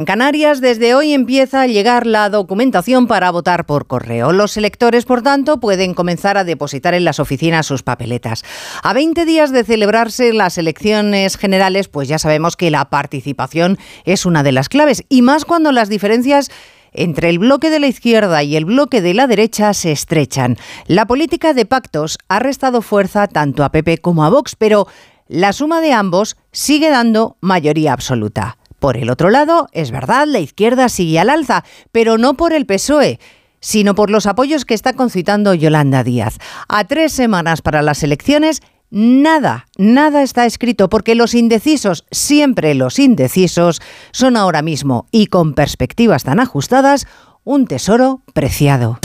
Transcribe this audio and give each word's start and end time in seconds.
En 0.00 0.06
Canarias, 0.06 0.62
desde 0.62 0.94
hoy 0.94 1.12
empieza 1.12 1.60
a 1.60 1.66
llegar 1.66 2.06
la 2.06 2.30
documentación 2.30 3.06
para 3.06 3.30
votar 3.30 3.66
por 3.66 3.86
correo. 3.86 4.32
Los 4.32 4.56
electores, 4.56 5.04
por 5.04 5.20
tanto, 5.20 5.60
pueden 5.60 5.92
comenzar 5.92 6.38
a 6.38 6.44
depositar 6.44 6.94
en 6.94 7.04
las 7.04 7.20
oficinas 7.20 7.66
sus 7.66 7.82
papeletas. 7.82 8.42
A 8.82 8.94
20 8.94 9.26
días 9.26 9.52
de 9.52 9.62
celebrarse 9.62 10.32
las 10.32 10.56
elecciones 10.56 11.36
generales, 11.36 11.88
pues 11.88 12.08
ya 12.08 12.18
sabemos 12.18 12.56
que 12.56 12.70
la 12.70 12.88
participación 12.88 13.76
es 14.06 14.24
una 14.24 14.42
de 14.42 14.52
las 14.52 14.70
claves, 14.70 15.04
y 15.10 15.20
más 15.20 15.44
cuando 15.44 15.70
las 15.70 15.90
diferencias 15.90 16.50
entre 16.94 17.28
el 17.28 17.38
bloque 17.38 17.68
de 17.68 17.80
la 17.80 17.88
izquierda 17.88 18.42
y 18.42 18.56
el 18.56 18.64
bloque 18.64 19.02
de 19.02 19.12
la 19.12 19.26
derecha 19.26 19.74
se 19.74 19.92
estrechan. 19.92 20.56
La 20.86 21.04
política 21.04 21.52
de 21.52 21.66
pactos 21.66 22.16
ha 22.28 22.38
restado 22.38 22.80
fuerza 22.80 23.26
tanto 23.26 23.64
a 23.64 23.70
PP 23.70 23.98
como 23.98 24.24
a 24.24 24.30
Vox, 24.30 24.56
pero 24.56 24.86
la 25.28 25.52
suma 25.52 25.82
de 25.82 25.92
ambos 25.92 26.38
sigue 26.52 26.88
dando 26.88 27.36
mayoría 27.42 27.92
absoluta. 27.92 28.56
Por 28.80 28.96
el 28.96 29.10
otro 29.10 29.30
lado, 29.30 29.68
es 29.72 29.92
verdad, 29.92 30.26
la 30.26 30.40
izquierda 30.40 30.88
sigue 30.88 31.20
al 31.20 31.30
alza, 31.30 31.64
pero 31.92 32.18
no 32.18 32.34
por 32.34 32.52
el 32.52 32.66
PSOE 32.66 33.20
sino 33.60 33.94
por 33.94 34.10
los 34.10 34.24
apoyos 34.24 34.64
que 34.64 34.72
está 34.72 34.94
concitando 34.94 35.52
Yolanda 35.52 36.02
Díaz. 36.02 36.38
A 36.66 36.84
tres 36.84 37.12
semanas 37.12 37.60
para 37.60 37.82
las 37.82 38.02
elecciones, 38.02 38.62
nada, 38.90 39.66
nada 39.76 40.22
está 40.22 40.46
escrito, 40.46 40.88
porque 40.88 41.14
los 41.14 41.34
indecisos, 41.34 42.06
siempre 42.10 42.74
los 42.74 42.98
indecisos, 42.98 43.82
son 44.12 44.38
ahora 44.38 44.62
mismo, 44.62 45.06
y 45.10 45.26
con 45.26 45.52
perspectivas 45.52 46.24
tan 46.24 46.40
ajustadas, 46.40 47.06
un 47.44 47.66
tesoro 47.66 48.22
preciado. 48.32 48.98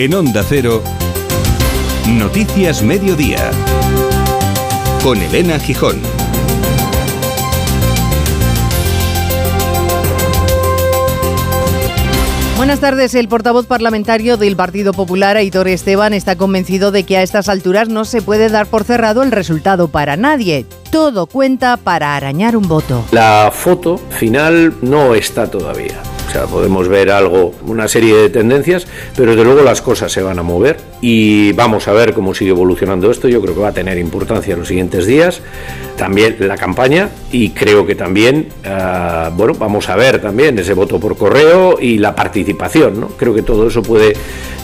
En 0.00 0.14
Onda 0.14 0.42
Cero, 0.42 0.82
Noticias 2.08 2.82
Mediodía, 2.82 3.50
con 5.02 5.20
Elena 5.20 5.58
Gijón. 5.58 6.00
Buenas 12.56 12.80
tardes. 12.80 13.14
El 13.14 13.28
portavoz 13.28 13.66
parlamentario 13.66 14.38
del 14.38 14.56
Partido 14.56 14.94
Popular, 14.94 15.36
Aitor 15.36 15.68
Esteban, 15.68 16.14
está 16.14 16.36
convencido 16.36 16.92
de 16.92 17.04
que 17.04 17.18
a 17.18 17.22
estas 17.22 17.50
alturas 17.50 17.90
no 17.90 18.06
se 18.06 18.22
puede 18.22 18.48
dar 18.48 18.68
por 18.68 18.84
cerrado 18.84 19.22
el 19.22 19.32
resultado 19.32 19.88
para 19.88 20.16
nadie. 20.16 20.64
Todo 20.90 21.26
cuenta 21.26 21.76
para 21.76 22.16
arañar 22.16 22.56
un 22.56 22.66
voto. 22.66 23.04
La 23.12 23.50
foto 23.52 23.98
final 23.98 24.72
no 24.80 25.14
está 25.14 25.50
todavía. 25.50 26.00
O 26.30 26.32
sea, 26.32 26.46
podemos 26.46 26.86
ver 26.86 27.10
algo, 27.10 27.52
una 27.66 27.88
serie 27.88 28.14
de 28.14 28.30
tendencias, 28.30 28.86
pero 29.16 29.32
desde 29.32 29.42
luego 29.42 29.62
las 29.62 29.82
cosas 29.82 30.12
se 30.12 30.22
van 30.22 30.38
a 30.38 30.44
mover 30.44 30.76
y 31.00 31.50
vamos 31.54 31.88
a 31.88 31.92
ver 31.92 32.14
cómo 32.14 32.34
sigue 32.34 32.50
evolucionando 32.50 33.10
esto. 33.10 33.26
Yo 33.26 33.42
creo 33.42 33.52
que 33.52 33.60
va 33.60 33.70
a 33.70 33.72
tener 33.72 33.98
importancia 33.98 34.52
en 34.52 34.60
los 34.60 34.68
siguientes 34.68 35.06
días. 35.06 35.42
También 35.96 36.36
la 36.38 36.56
campaña 36.56 37.08
y 37.32 37.50
creo 37.50 37.84
que 37.84 37.96
también, 37.96 38.46
uh, 38.64 39.34
bueno, 39.34 39.54
vamos 39.54 39.88
a 39.88 39.96
ver 39.96 40.20
también 40.20 40.56
ese 40.60 40.72
voto 40.72 41.00
por 41.00 41.16
correo 41.16 41.78
y 41.80 41.98
la 41.98 42.14
participación. 42.14 43.00
¿no? 43.00 43.08
Creo 43.08 43.34
que 43.34 43.42
todo 43.42 43.66
eso 43.66 43.82
puede 43.82 44.14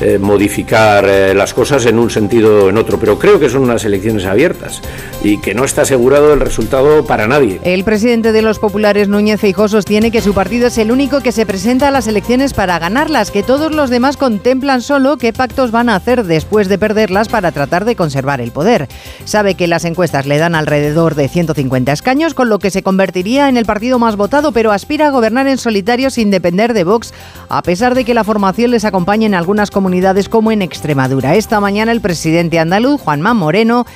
eh, 0.01 0.19
modificar 0.19 1.05
eh, 1.09 1.35
las 1.35 1.53
cosas 1.53 1.85
en 1.87 1.99
un 1.99 2.11
sentido 2.11 2.67
o 2.67 2.69
en 2.69 2.79
otro, 2.79 2.99
pero 3.01 3.19
creo 3.19 3.41
que 3.41 3.51
son 3.51 3.63
unas 3.63 3.85
elecciones 3.85 4.25
abiertas 4.25 4.83
y 5.25 5.41
que 5.41 5.53
no 5.53 5.65
está 5.65 5.83
asegurado 5.83 6.33
el 6.33 6.41
resultado 6.41 7.05
para 7.05 7.27
nadie. 7.27 7.61
El 7.65 7.83
presidente 7.83 8.31
de 8.31 8.43
los 8.43 8.61
populares, 8.61 9.09
Núñez 9.09 9.41
Feijóo, 9.41 9.67
sostiene 9.69 10.13
que 10.13 10.23
su 10.23 10.33
partido 10.33 10.69
es 10.69 10.79
el 10.79 10.93
único 10.93 11.21
que 11.21 11.33
se 11.33 11.45
presenta 11.45 11.56
a 11.57 11.91
las 11.91 12.07
elecciones 12.07 12.53
para 12.53 12.79
ganarlas, 12.79 13.31
que 13.31 13.43
todos 13.43 13.75
los 13.75 13.89
demás 13.89 14.19
contemplan 14.19 14.83
solo 14.83 15.17
qué 15.17 15.33
pactos 15.33 15.71
van 15.71 15.89
a 15.89 15.97
hacer 15.97 16.25
después 16.25 16.69
de 16.69 16.77
perderlas 16.77 17.29
para 17.31 17.51
tratar 17.51 17.87
de 17.87 17.97
conservar 17.97 18.43
el 18.43 18.53
poder. 18.53 18.89
Sabe 19.25 19.55
que 19.55 19.67
las 19.67 19.87
encuestas 19.87 20.27
le 20.27 20.37
dan 20.37 20.55
alrededor 20.55 21.15
de 21.15 21.29
150 21.29 21.93
escaños, 21.93 22.35
con 22.35 22.51
lo 22.51 22.59
que 22.59 22.71
se 22.71 22.83
convertiría 22.83 23.49
en 23.49 23.57
el 23.57 23.65
partido 23.65 23.99
más 23.99 24.17
votado, 24.17 24.53
pero 24.53 24.71
aspira 24.71 25.07
a 25.07 25.11
gobernar 25.11 25.47
en 25.47 25.57
solitario 25.57 26.11
sin 26.11 26.31
depender 26.31 26.75
de 26.75 26.85
Vox, 26.85 27.15
a 27.49 27.63
pesar 27.63 27.95
de 27.95 28.05
que 28.05 28.13
la 28.13 28.23
formación 28.23 28.71
les 28.71 28.85
acompaña 28.85 29.25
en 29.25 29.35
algunas 29.35 29.71
comunidades 29.71 30.29
como 30.29 30.53
en 30.53 30.61
Extremadura. 30.61 31.37
Esta 31.37 31.59
mañana 31.59 31.91
el 31.91 32.03
presidente 32.03 32.59
andaluz, 32.59 33.01
Juanma 33.01 33.33
Moreno, 33.33 33.87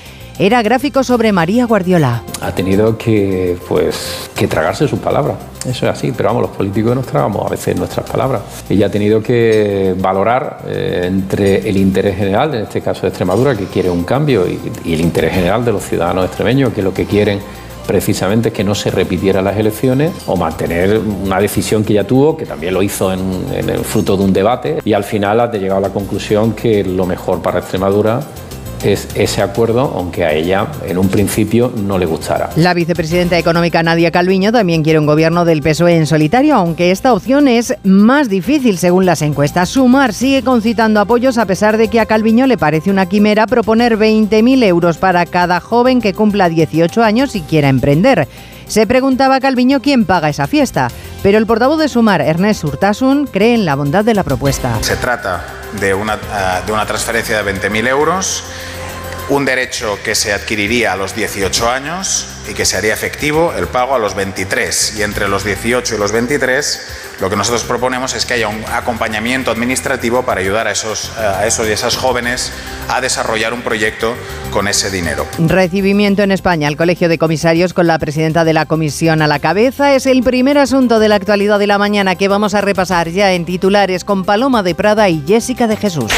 era 0.41 0.63
gráfico 0.63 1.05
sobre 1.05 1.33
María 1.33 1.67
Guardiola. 1.67 2.23
Ha 2.41 2.55
tenido 2.55 2.97
que, 2.97 3.59
pues, 3.69 4.31
que 4.35 4.49
tragarse 4.49 4.89
su 4.89 4.97
palabra. 4.97 5.35
Eso 5.67 5.85
es 5.87 5.93
así, 5.93 6.13
pero 6.17 6.31
vamos, 6.31 6.43
los 6.45 6.51
políticos 6.53 6.95
nos 6.97 7.05
tragamos 7.05 7.45
a 7.45 7.51
veces 7.51 7.77
nuestras 7.77 8.09
palabras. 8.09 8.41
Ella 8.67 8.87
ha 8.87 8.91
tenido 8.91 9.23
que 9.23 9.95
valorar 9.99 10.63
eh, 10.67 11.03
entre 11.05 11.69
el 11.69 11.77
interés 11.77 12.17
general, 12.17 12.55
en 12.55 12.63
este 12.63 12.81
caso 12.81 13.03
de 13.03 13.09
Extremadura, 13.09 13.55
que 13.55 13.67
quiere 13.67 13.91
un 13.91 14.05
cambio, 14.05 14.49
y, 14.49 14.59
y 14.83 14.95
el 14.95 15.03
interés 15.03 15.35
general 15.35 15.63
de 15.63 15.73
los 15.73 15.85
ciudadanos 15.85 16.25
extremeños, 16.25 16.73
que 16.73 16.81
lo 16.81 16.95
que 16.95 17.05
quieren 17.05 17.39
precisamente 17.87 18.49
es 18.49 18.55
que 18.55 18.65
no 18.65 18.75
se 18.75 18.91
repitieran 18.91 19.45
las 19.45 19.59
elecciones 19.59 20.13
o 20.27 20.37
mantener 20.37 20.99
una 21.23 21.39
decisión 21.39 21.85
que 21.85 21.93
ya 21.93 22.05
tuvo, 22.05 22.35
que 22.35 22.47
también 22.47 22.73
lo 22.73 22.83
hizo 22.83 23.13
en, 23.13 23.21
en 23.53 23.69
el 23.69 23.85
fruto 23.85 24.17
de 24.17 24.25
un 24.25 24.33
debate, 24.33 24.79
y 24.87 24.95
al 24.95 25.05
final 25.05 25.39
ha 25.39 25.53
llegado 25.53 25.77
a 25.77 25.89
la 25.89 25.91
conclusión 25.91 26.55
que 26.55 26.83
lo 26.83 27.05
mejor 27.05 27.43
para 27.43 27.59
Extremadura 27.59 28.21
es 28.85 29.09
ese 29.15 29.43
acuerdo, 29.43 29.93
aunque 29.97 30.25
a 30.25 30.33
ella 30.33 30.67
en 30.87 30.99
un 30.99 31.09
principio 31.09 31.73
no 31.77 31.99
le 31.99 32.07
gustara. 32.07 32.51
La 32.57 32.75
vicepresidenta 32.75 33.39
económica 33.39 33.83
Nadia 33.83 34.11
Calviño 34.11 34.53
también 34.53 34.83
quiere 34.83 34.99
un 34.99 35.07
gobierno 35.07 35.45
del 35.45 35.63
PSOE 35.63 35.97
en 35.97 36.07
solitario, 36.07 36.55
aunque 36.55 36.91
esta 36.91 37.13
opción 37.13 37.49
es 37.49 37.75
más 37.85 38.29
difícil 38.29 38.79
según 38.79 39.07
las 39.07 39.23
encuestas. 39.23 39.69
Sumar 39.69 40.13
sigue 40.13 40.43
concitando 40.43 41.01
apoyos 41.01 41.39
a 41.39 41.47
pesar 41.47 41.77
de 41.77 41.89
que 41.89 42.01
a 42.01 42.07
Calviño 42.07 42.47
le 42.47 42.59
parece 42.59 42.91
una 42.91 43.07
quimera 43.07 43.47
proponer 43.47 43.99
20.000 43.99 44.65
euros 44.65 44.99
para 44.99 45.27
cada 45.27 45.61
joven 45.61 46.01
que 46.01 46.15
cumpla 46.15 46.49
18 46.49 47.03
años 47.03 47.37
y 47.37 47.43
quiera 47.43 47.69
emprender. 47.69 48.29
Se 48.67 48.87
preguntaba 48.87 49.41
Calviño 49.41 49.83
quién 49.83 50.05
paga 50.05 50.29
esa 50.29 50.47
fiesta, 50.47 50.91
pero 51.23 51.39
el 51.39 51.47
portavoz 51.47 51.79
de 51.79 51.89
Sumar, 51.89 52.21
Ernest 52.21 52.65
Urtasun, 52.65 53.27
cree 53.27 53.55
en 53.55 53.65
la 53.65 53.75
bondad 53.75 54.05
de 54.05 54.15
la 54.15 54.25
propuesta. 54.25 54.79
Se 54.83 54.97
trata 54.97 55.45
de 55.81 55.95
una, 55.95 56.17
uh, 56.17 56.67
de 56.67 56.73
una 56.73 56.87
transferencia 56.87 57.43
de 57.43 57.55
20.000 57.55 57.89
euros, 57.89 58.45
un 59.31 59.45
derecho 59.45 59.99
que 60.05 60.15
se 60.15 60.33
adquiriría 60.33 60.93
a 60.93 60.97
los 60.97 61.15
18 61.15 61.71
años 61.71 62.27
y 62.51 62.55
que 62.55 62.67
se 62.67 62.77
haría 62.77 62.93
efectivo 62.93 63.55
el 63.57 63.69
pago 63.69 63.95
a 63.95 63.99
los 63.99 64.15
23. 64.17 64.99
Y 64.99 65.03
entre 65.03 65.29
los 65.29 65.45
18 65.45 65.95
y 65.95 65.99
los 65.99 66.11
23, 66.11 66.81
lo 67.21 67.31
que 67.31 67.37
nosotros 67.37 67.63
proponemos 67.63 68.15
es 68.15 68.27
que 68.27 68.35
haya 68.35 68.49
un 68.49 68.65
acompañamiento 68.73 69.53
administrativo 69.53 70.25
para 70.25 70.41
ayudar 70.41 70.67
a 70.67 70.73
esos, 70.73 71.17
a 71.17 71.47
esos 71.47 71.69
y 71.69 71.71
esas 71.73 71.97
jóvenes 71.97 72.53
a 72.89 73.01
desarrollar 73.01 73.55
un 73.55 73.63
proyecto 73.63 74.17
con 74.51 74.67
ese 74.67 74.91
dinero. 74.91 75.27
Recibimiento 75.39 76.23
en 76.23 76.33
España. 76.33 76.67
El 76.67 76.77
Colegio 76.77 77.09
de 77.09 77.19
Comisarios 77.19 77.73
con 77.73 77.87
la 77.87 78.01
presidenta 78.01 78.45
de 78.45 78.53
la 78.53 78.67
comisión 78.67 79.23
a 79.23 79.29
la 79.29 79.39
cabeza 79.39 79.95
es 79.95 80.07
el 80.07 80.25
primer 80.25 80.59
asunto 80.59 80.99
de 80.99 81.09
la 81.09 81.15
actualidad 81.15 81.61
de 81.61 81.69
la 81.69 81.79
mañana 81.79 82.17
que 82.17 82.27
vamos 82.27 82.55
a 82.55 82.63
repasar 82.63 83.11
ya 83.11 83.33
en 83.33 83.45
titulares 83.45 84.05
con 84.05 84.25
Paloma 84.25 84.65
de 84.65 84.75
Prada 84.75 85.09
y 85.09 85.23
Jessica 85.25 85.69
de 85.69 85.77
Jesús. 85.77 86.11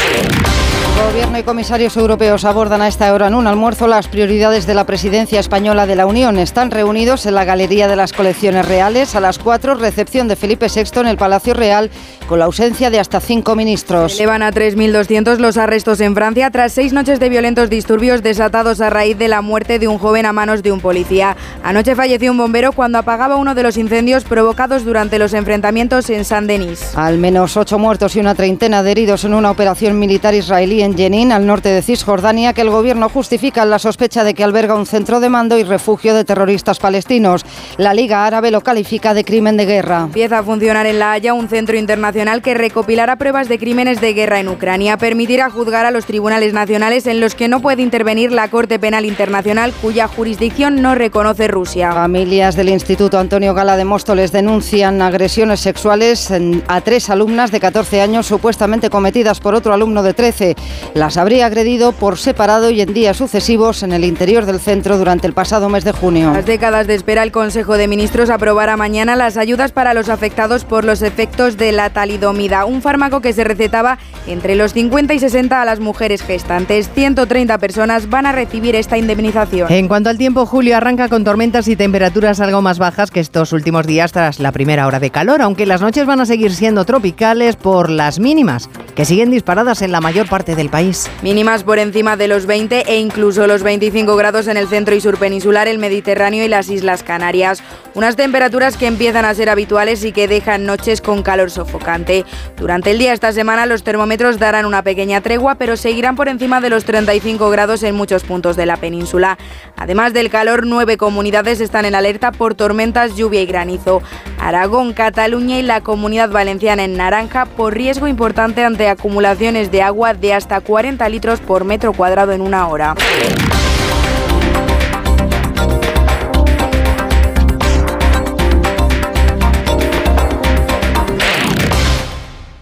Gobierno 0.95 1.37
y 1.37 1.43
comisarios 1.43 1.97
europeos 1.97 2.45
abordan 2.45 2.81
a 2.81 2.87
esta 2.87 3.13
hora 3.13 3.27
en 3.27 3.35
un 3.35 3.47
almuerzo 3.47 3.87
las 3.87 4.07
prioridades 4.07 4.67
de 4.67 4.73
la 4.73 4.85
presidencia 4.85 5.39
española 5.39 5.85
de 5.87 5.95
la 5.95 6.05
Unión. 6.05 6.37
Están 6.37 6.71
reunidos 6.71 7.25
en 7.25 7.35
la 7.35 7.45
Galería 7.45 7.87
de 7.87 7.95
las 7.95 8.13
Colecciones 8.13 8.67
Reales. 8.67 9.15
A 9.15 9.19
las 9.19 9.39
4, 9.39 9.75
recepción 9.75 10.27
de 10.27 10.35
Felipe 10.35 10.67
VI 10.73 11.01
en 11.01 11.07
el 11.07 11.17
Palacio 11.17 11.53
Real, 11.53 11.89
con 12.27 12.39
la 12.39 12.45
ausencia 12.45 12.89
de 12.89 12.99
hasta 12.99 13.19
cinco 13.19 13.55
ministros. 13.55 14.15
Elevan 14.15 14.43
a 14.43 14.51
3.200 14.51 15.37
los 15.37 15.57
arrestos 15.57 15.99
en 15.99 16.13
Francia 16.13 16.51
tras 16.51 16.73
seis 16.73 16.93
noches 16.93 17.19
de 17.19 17.29
violentos 17.29 17.69
disturbios 17.69 18.21
desatados 18.23 18.79
a 18.79 18.89
raíz 18.89 19.17
de 19.17 19.27
la 19.27 19.41
muerte 19.41 19.79
de 19.79 19.87
un 19.87 19.97
joven 19.97 20.25
a 20.25 20.33
manos 20.33 20.63
de 20.63 20.71
un 20.71 20.79
policía. 20.79 21.35
Anoche 21.63 21.95
falleció 21.95 22.31
un 22.31 22.37
bombero 22.37 22.71
cuando 22.71 22.99
apagaba 22.99 23.35
uno 23.35 23.55
de 23.55 23.63
los 23.63 23.77
incendios 23.77 24.23
provocados 24.23 24.85
durante 24.85 25.19
los 25.19 25.33
enfrentamientos 25.33 26.09
en 26.09 26.23
Saint-Denis. 26.23 26.95
Al 26.95 27.17
menos 27.17 27.57
ocho 27.57 27.79
muertos 27.79 28.15
y 28.15 28.19
una 28.19 28.35
treintena 28.35 28.83
de 28.83 28.91
heridos 28.91 29.25
en 29.25 29.33
una 29.33 29.51
operación 29.51 29.97
militar 29.97 30.33
israelí 30.33 30.82
en 30.83 30.95
Jenin, 30.95 31.31
al 31.31 31.45
norte 31.45 31.69
de 31.69 31.81
Cisjordania, 31.81 32.53
que 32.53 32.61
el 32.61 32.69
gobierno 32.69 33.09
justifica 33.09 33.65
la 33.65 33.79
sospecha 33.79 34.23
de 34.23 34.33
que 34.33 34.43
alberga 34.43 34.75
un 34.75 34.85
centro 34.85 35.19
de 35.19 35.29
mando 35.29 35.57
y 35.57 35.63
refugio 35.63 36.13
de 36.13 36.23
terroristas 36.23 36.79
palestinos. 36.79 37.45
La 37.77 37.93
Liga 37.93 38.25
Árabe 38.25 38.51
lo 38.51 38.61
califica 38.61 39.13
de 39.13 39.23
crimen 39.23 39.57
de 39.57 39.65
guerra. 39.65 40.01
Empieza 40.03 40.39
a 40.39 40.43
funcionar 40.43 40.85
en 40.85 40.99
La 40.99 41.13
Haya 41.13 41.33
un 41.33 41.49
centro 41.49 41.77
internacional 41.77 42.41
que 42.41 42.53
recopilará 42.53 43.15
pruebas 43.15 43.49
de 43.49 43.59
crímenes 43.59 44.01
de 44.01 44.13
guerra 44.13 44.39
en 44.39 44.49
Ucrania. 44.49 44.97
Permitirá 44.97 45.49
juzgar 45.49 45.85
a 45.85 45.91
los 45.91 46.05
tribunales 46.05 46.53
nacionales 46.53 47.07
en 47.07 47.19
los 47.19 47.35
que 47.35 47.47
no 47.47 47.61
puede 47.61 47.81
intervenir 47.81 48.31
la 48.31 48.49
Corte 48.49 48.79
Penal 48.79 49.05
Internacional, 49.05 49.73
cuya 49.81 50.07
jurisdicción 50.07 50.81
no 50.81 50.95
reconoce 50.95 51.47
Rusia. 51.47 51.91
Familias 51.93 52.55
del 52.55 52.69
Instituto 52.69 53.19
Antonio 53.19 53.53
Gala 53.53 53.77
de 53.77 53.85
Móstoles 53.85 54.31
denuncian 54.31 55.01
agresiones 55.01 55.59
sexuales 55.59 56.31
a 56.67 56.81
tres 56.81 57.09
alumnas 57.09 57.51
de 57.51 57.59
14 57.59 58.01
años 58.01 58.27
supuestamente 58.27 58.89
cometidas 58.89 59.39
por 59.39 59.55
otro 59.55 59.73
alumno 59.73 60.03
de 60.03 60.13
13. 60.13 60.55
Las 60.93 61.17
habría 61.17 61.45
agredido 61.45 61.91
por 61.91 62.17
separado 62.17 62.69
y 62.69 62.81
en 62.81 62.93
días 62.93 63.17
sucesivos 63.17 63.83
en 63.83 63.93
el 63.93 64.03
interior 64.05 64.45
del 64.45 64.59
centro 64.59 64.97
durante 64.97 65.27
el 65.27 65.33
pasado 65.33 65.69
mes 65.69 65.83
de 65.83 65.91
junio. 65.91 66.31
Las 66.33 66.45
décadas 66.45 66.87
de 66.87 66.95
espera, 66.95 67.23
el 67.23 67.31
Consejo 67.31 67.77
de 67.77 67.87
Ministros 67.87 68.29
aprobará 68.29 68.77
mañana 68.77 69.15
las 69.15 69.37
ayudas 69.37 69.71
para 69.71 69.93
los 69.93 70.09
afectados 70.09 70.65
por 70.65 70.85
los 70.85 71.01
efectos 71.01 71.57
de 71.57 71.71
la 71.71 71.89
talidomida, 71.91 72.65
un 72.65 72.81
fármaco 72.81 73.21
que 73.21 73.33
se 73.33 73.43
recetaba 73.43 73.97
entre 74.27 74.55
los 74.55 74.73
50 74.73 75.13
y 75.13 75.19
60 75.19 75.61
a 75.61 75.65
las 75.65 75.79
mujeres 75.79 76.21
gestantes. 76.21 76.89
130 76.93 77.57
personas 77.57 78.09
van 78.09 78.25
a 78.25 78.31
recibir 78.31 78.75
esta 78.75 78.97
indemnización. 78.97 79.71
En 79.71 79.87
cuanto 79.87 80.09
al 80.09 80.17
tiempo, 80.17 80.45
julio 80.45 80.77
arranca 80.77 81.09
con 81.09 81.23
tormentas 81.23 81.67
y 81.67 81.75
temperaturas 81.75 82.39
algo 82.39 82.61
más 82.61 82.79
bajas 82.79 83.11
que 83.11 83.19
estos 83.19 83.53
últimos 83.53 83.85
días 83.85 84.11
tras 84.11 84.39
la 84.39 84.51
primera 84.51 84.87
hora 84.87 84.99
de 84.99 85.09
calor, 85.09 85.41
aunque 85.41 85.65
las 85.65 85.81
noches 85.81 86.05
van 86.05 86.21
a 86.21 86.25
seguir 86.25 86.53
siendo 86.53 86.85
tropicales 86.85 87.55
por 87.55 87.89
las 87.89 88.19
mínimas, 88.19 88.69
que 88.95 89.05
siguen 89.05 89.31
disparadas 89.31 89.81
en 89.81 89.91
la 89.91 90.01
mayor 90.01 90.27
parte 90.27 90.55
del 90.63 90.71
país. 90.71 91.09
Mínimas 91.21 91.63
por 91.63 91.77
encima 91.77 92.15
de 92.17 92.27
los 92.27 92.45
20 92.45 92.91
e 92.91 92.97
incluso 92.97 93.47
los 93.47 93.63
25 93.63 94.15
grados 94.15 94.47
en 94.47 94.57
el 94.57 94.67
centro 94.67 94.95
y 94.95 95.01
sur 95.01 95.17
peninsular, 95.17 95.67
el 95.67 95.77
Mediterráneo 95.77 96.43
y 96.45 96.47
las 96.47 96.69
Islas 96.69 97.03
Canarias. 97.03 97.61
Unas 97.93 98.15
temperaturas 98.15 98.77
que 98.77 98.87
empiezan 98.87 99.25
a 99.25 99.33
ser 99.33 99.49
habituales 99.49 100.03
y 100.03 100.11
que 100.11 100.27
dejan 100.27 100.65
noches 100.65 101.01
con 101.01 101.21
calor 101.21 101.51
sofocante. 101.51 102.25
Durante 102.57 102.91
el 102.91 102.97
día 102.97 103.13
esta 103.13 103.31
semana 103.33 103.65
los 103.65 103.83
termómetros 103.83 104.39
darán 104.39 104.65
una 104.65 104.83
pequeña 104.83 105.21
tregua, 105.21 105.55
pero 105.55 105.77
seguirán 105.77 106.15
por 106.15 106.27
encima 106.27 106.61
de 106.61 106.69
los 106.69 106.85
35 106.85 107.49
grados 107.49 107.83
en 107.83 107.95
muchos 107.95 108.23
puntos 108.23 108.55
de 108.55 108.65
la 108.65 108.77
península. 108.77 109.37
Además 109.77 110.13
del 110.13 110.29
calor, 110.29 110.65
nueve 110.65 110.97
comunidades 110.97 111.61
están 111.61 111.85
en 111.85 111.95
alerta 111.95 112.31
por 112.31 112.55
tormentas, 112.55 113.15
lluvia 113.15 113.41
y 113.41 113.45
granizo. 113.45 114.01
Aragón, 114.39 114.93
Cataluña 114.93 115.59
y 115.59 115.61
la 115.61 115.81
Comunidad 115.81 116.29
Valenciana 116.29 116.83
en 116.83 116.97
naranja 116.97 117.45
por 117.45 117.73
riesgo 117.73 118.07
importante 118.07 118.63
ante 118.63 118.87
acumulaciones 118.87 119.71
de 119.71 119.81
agua 119.81 120.13
de 120.13 120.33
hasta 120.33 120.52
40 120.61 121.07
litros 121.09 121.39
por 121.39 121.63
metro 121.65 121.93
cuadrado 121.93 122.31
en 122.31 122.41
una 122.41 122.67
hora. 122.67 122.95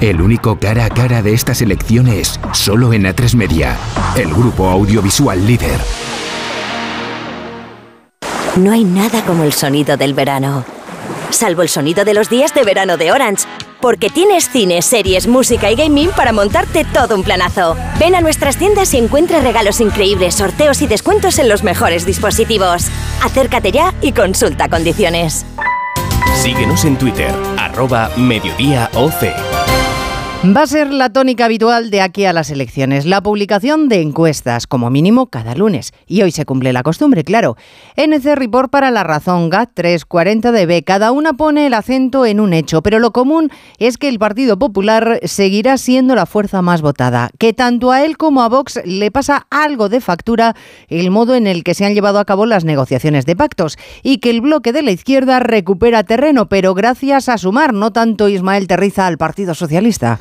El 0.00 0.20
único 0.20 0.58
cara 0.58 0.86
a 0.86 0.88
cara 0.88 1.22
de 1.22 1.32
estas 1.32 1.62
elecciones, 1.62 2.40
solo 2.52 2.92
en 2.92 3.04
A3 3.04 3.34
Media, 3.34 3.76
el 4.16 4.32
grupo 4.32 4.68
audiovisual 4.68 5.46
líder. 5.46 5.80
No 8.56 8.72
hay 8.72 8.84
nada 8.84 9.24
como 9.24 9.44
el 9.44 9.52
sonido 9.52 9.96
del 9.96 10.14
verano. 10.14 10.64
Salvo 11.30 11.62
el 11.62 11.68
sonido 11.68 12.04
de 12.04 12.14
los 12.14 12.28
días 12.28 12.52
de 12.52 12.64
verano 12.64 12.96
de 12.96 13.12
Orange. 13.12 13.46
Porque 13.80 14.10
tienes 14.10 14.48
cines, 14.48 14.84
series, 14.84 15.26
música 15.26 15.70
y 15.70 15.74
gaming 15.74 16.10
para 16.10 16.32
montarte 16.32 16.84
todo 16.84 17.16
un 17.16 17.24
planazo. 17.24 17.76
Ven 17.98 18.14
a 18.14 18.20
nuestras 18.20 18.56
tiendas 18.56 18.94
y 18.94 18.98
encuentra 18.98 19.40
regalos 19.40 19.80
increíbles, 19.80 20.36
sorteos 20.36 20.82
y 20.82 20.86
descuentos 20.86 21.40
en 21.40 21.48
los 21.48 21.64
mejores 21.64 22.06
dispositivos. 22.06 22.86
Acércate 23.24 23.72
ya 23.72 23.92
y 24.00 24.12
consulta 24.12 24.68
condiciones. 24.68 25.44
Síguenos 26.36 26.84
en 26.84 26.96
Twitter, 26.96 27.34
arroba 27.58 28.10
Mediodía 28.16 28.88
OC. 28.94 29.71
Va 30.44 30.62
a 30.62 30.66
ser 30.66 30.92
la 30.92 31.08
tónica 31.12 31.44
habitual 31.44 31.90
de 31.90 32.00
aquí 32.00 32.24
a 32.24 32.32
las 32.32 32.50
elecciones, 32.50 33.06
la 33.06 33.22
publicación 33.22 33.88
de 33.88 34.00
encuestas, 34.00 34.66
como 34.66 34.90
mínimo 34.90 35.26
cada 35.28 35.54
lunes. 35.54 35.92
Y 36.08 36.22
hoy 36.22 36.32
se 36.32 36.44
cumple 36.44 36.72
la 36.72 36.82
costumbre, 36.82 37.22
claro. 37.22 37.56
NC 37.94 38.34
Report 38.34 38.68
para 38.68 38.90
la 38.90 39.04
razón, 39.04 39.50
GAT 39.50 39.70
340DB. 39.76 40.82
Cada 40.82 41.12
una 41.12 41.34
pone 41.34 41.68
el 41.68 41.74
acento 41.74 42.26
en 42.26 42.40
un 42.40 42.54
hecho, 42.54 42.82
pero 42.82 42.98
lo 42.98 43.12
común 43.12 43.52
es 43.78 43.98
que 43.98 44.08
el 44.08 44.18
Partido 44.18 44.58
Popular 44.58 45.20
seguirá 45.22 45.78
siendo 45.78 46.16
la 46.16 46.26
fuerza 46.26 46.60
más 46.60 46.82
votada. 46.82 47.30
Que 47.38 47.52
tanto 47.52 47.92
a 47.92 48.04
él 48.04 48.16
como 48.16 48.42
a 48.42 48.48
Vox 48.48 48.80
le 48.84 49.12
pasa 49.12 49.46
algo 49.48 49.88
de 49.88 50.00
factura 50.00 50.56
el 50.88 51.12
modo 51.12 51.36
en 51.36 51.46
el 51.46 51.62
que 51.62 51.74
se 51.74 51.84
han 51.84 51.94
llevado 51.94 52.18
a 52.18 52.24
cabo 52.24 52.46
las 52.46 52.64
negociaciones 52.64 53.26
de 53.26 53.36
pactos. 53.36 53.78
Y 54.02 54.18
que 54.18 54.30
el 54.30 54.40
bloque 54.40 54.72
de 54.72 54.82
la 54.82 54.90
izquierda 54.90 55.38
recupera 55.38 56.02
terreno, 56.02 56.48
pero 56.48 56.74
gracias 56.74 57.28
a 57.28 57.38
sumar, 57.38 57.72
no 57.72 57.92
tanto 57.92 58.28
Ismael 58.28 58.66
Terriza 58.66 59.06
al 59.06 59.18
Partido 59.18 59.54
Socialista. 59.54 60.18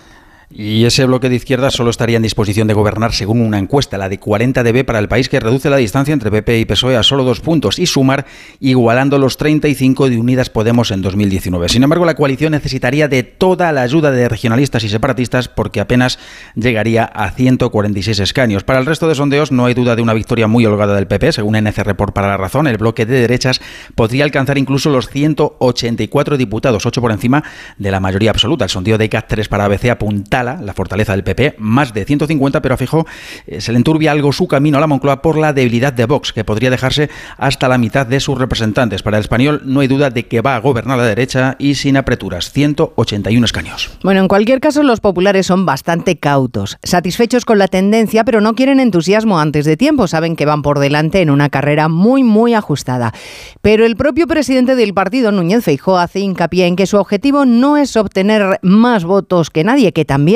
Y 0.53 0.86
ese 0.86 1.06
bloque 1.06 1.30
de 1.30 1.36
izquierda 1.36 1.71
solo 1.71 1.89
estaría 1.89 2.18
en 2.18 2.24
disposición 2.24 2.68
de 2.68 2.74
gobernar 2.74 3.13
según 3.13 3.42
una 3.42 3.57
encuesta, 3.57 3.98
la 3.98 4.09
de 4.09 4.19
40 4.19 4.63
dB 4.63 4.83
para 4.86 5.00
el 5.00 5.07
país, 5.07 5.30
que 5.30 5.39
reduce 5.39 5.69
la 5.69 5.77
distancia 5.77 6.13
entre 6.13 6.30
PP 6.30 6.59
y 6.59 6.65
PSOE 6.65 6.98
a 6.98 7.03
solo 7.03 7.24
dos 7.24 7.39
puntos 7.39 7.80
y 7.80 7.86
sumar 7.86 8.25
igualando 8.59 9.18
los 9.18 9.38
35 9.38 10.09
de 10.09 10.18
Unidas 10.18 10.50
Podemos 10.50 10.92
en 10.92 11.01
2019. 11.01 11.69
Sin 11.69 11.83
embargo, 11.83 12.06
la 12.06 12.15
coalición 12.15 12.51
necesitaría 12.51 13.07
de 13.07 13.24
toda 13.24 13.71
la 13.71 13.81
ayuda 13.81 14.12
de 14.12 14.27
regionalistas 14.27 14.83
y 14.83 14.89
separatistas 14.89 15.48
porque 15.48 15.80
apenas 15.80 16.19
llegaría 16.56 17.06
a 17.06 17.31
146 17.31 18.19
escaños. 18.19 18.63
Para 18.63 18.80
el 18.80 18.86
resto 18.86 19.07
de 19.07 19.15
sondeos 19.15 19.51
no 19.51 19.65
hay 19.65 19.74
duda 19.74 19.95
de 19.95 20.01
una 20.01 20.13
victoria 20.13 20.48
muy 20.48 20.65
holgada 20.65 20.95
del 20.95 21.07
PP, 21.07 21.31
según 21.31 21.56
NC 21.56 21.77
Report 21.83 22.13
para 22.13 22.27
la 22.27 22.38
razón. 22.38 22.68
El 22.68 22.77
bloque 22.77 23.06
de 23.06 23.21
derechas 23.21 23.62
podría 23.95 24.25
alcanzar 24.25 24.57
incluso 24.57 24.89
los 24.89 25.09
184 25.09 26.38
diputados, 26.38 26.86
8 26.86 27.01
por 27.01 27.12
encima 27.12 27.44
de 27.77 27.92
la 27.92 28.00
mayoría 28.01 28.31
absoluta. 28.31 28.65
El 28.65 28.69
sondeo 28.69 28.98
de 28.98 29.07
CAT 29.07 29.25
3 29.30 29.48
para 29.48 29.65
ABC 29.65 29.89
apunta 29.89 30.40
la 30.43 30.73
fortaleza 30.73 31.13
del 31.13 31.23
PP, 31.23 31.55
más 31.57 31.93
de 31.93 32.05
150, 32.05 32.61
pero 32.61 32.75
a 32.75 32.77
Fijo 32.77 33.05
eh, 33.47 33.61
se 33.61 33.71
le 33.71 33.77
enturbia 33.77 34.11
algo 34.11 34.31
su 34.31 34.47
camino 34.47 34.77
a 34.77 34.81
la 34.81 34.88
Moncloa 34.88 35.21
por 35.21 35.38
la 35.38 35.53
debilidad 35.53 35.93
de 35.93 36.05
Vox, 36.05 36.33
que 36.33 36.43
podría 36.43 36.69
dejarse 36.69 37.09
hasta 37.38 37.67
la 37.67 37.77
mitad 37.77 38.05
de 38.05 38.19
sus 38.19 38.38
representantes. 38.38 39.03
Para 39.03 39.17
el 39.17 39.21
español 39.21 39.61
no 39.65 39.79
hay 39.81 39.88
duda 39.88 40.09
de 40.09 40.27
que 40.27 40.41
va 40.41 40.55
a 40.55 40.59
gobernar 40.59 40.97
la 40.97 41.05
derecha 41.05 41.55
y 41.59 41.75
sin 41.75 41.97
apreturas, 41.97 42.51
181 42.51 43.45
escaños. 43.45 43.91
Bueno, 44.03 44.21
en 44.21 44.27
cualquier 44.27 44.59
caso, 44.59 44.83
los 44.83 44.99
populares 44.99 45.45
son 45.45 45.65
bastante 45.65 46.17
cautos, 46.17 46.77
satisfechos 46.83 47.45
con 47.45 47.57
la 47.57 47.67
tendencia, 47.67 48.23
pero 48.23 48.41
no 48.41 48.53
quieren 48.53 48.79
entusiasmo 48.79 49.39
antes 49.39 49.65
de 49.65 49.77
tiempo. 49.77 50.07
Saben 50.07 50.35
que 50.35 50.45
van 50.45 50.61
por 50.61 50.79
delante 50.79 51.21
en 51.21 51.29
una 51.29 51.49
carrera 51.49 51.88
muy, 51.88 52.23
muy 52.23 52.53
ajustada. 52.53 53.13
Pero 53.61 53.85
el 53.85 53.95
propio 53.95 54.27
presidente 54.27 54.75
del 54.75 54.93
partido, 54.93 55.31
Núñez 55.31 55.63
Feijó, 55.63 55.97
hace 55.97 56.19
hincapié 56.19 56.67
en 56.67 56.75
que 56.75 56.88
su 56.88 56.97
objetivo 56.97 57.45
no 57.45 57.77
es 57.77 57.95
obtener 57.95 58.59
más 58.61 59.03
votos 59.03 59.49
que 59.49 59.63
nadie, 59.63 59.93
que 59.93 60.05
también 60.05 60.31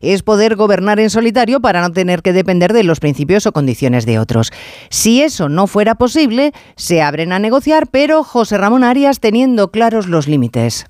es 0.00 0.22
poder 0.22 0.56
gobernar 0.56 1.00
en 1.00 1.10
solitario 1.10 1.60
para 1.60 1.80
no 1.80 1.92
tener 1.92 2.22
que 2.22 2.32
depender 2.32 2.72
de 2.72 2.84
los 2.84 3.00
principios 3.00 3.46
o 3.46 3.52
condiciones 3.52 4.06
de 4.06 4.18
otros. 4.18 4.52
Si 4.88 5.22
eso 5.22 5.48
no 5.48 5.66
fuera 5.66 5.94
posible, 5.94 6.52
se 6.76 7.02
abren 7.02 7.32
a 7.32 7.38
negociar, 7.38 7.88
pero 7.90 8.24
José 8.24 8.58
Ramón 8.58 8.84
Arias 8.84 9.20
teniendo 9.20 9.70
claros 9.70 10.06
los 10.06 10.26
límites. 10.26 10.89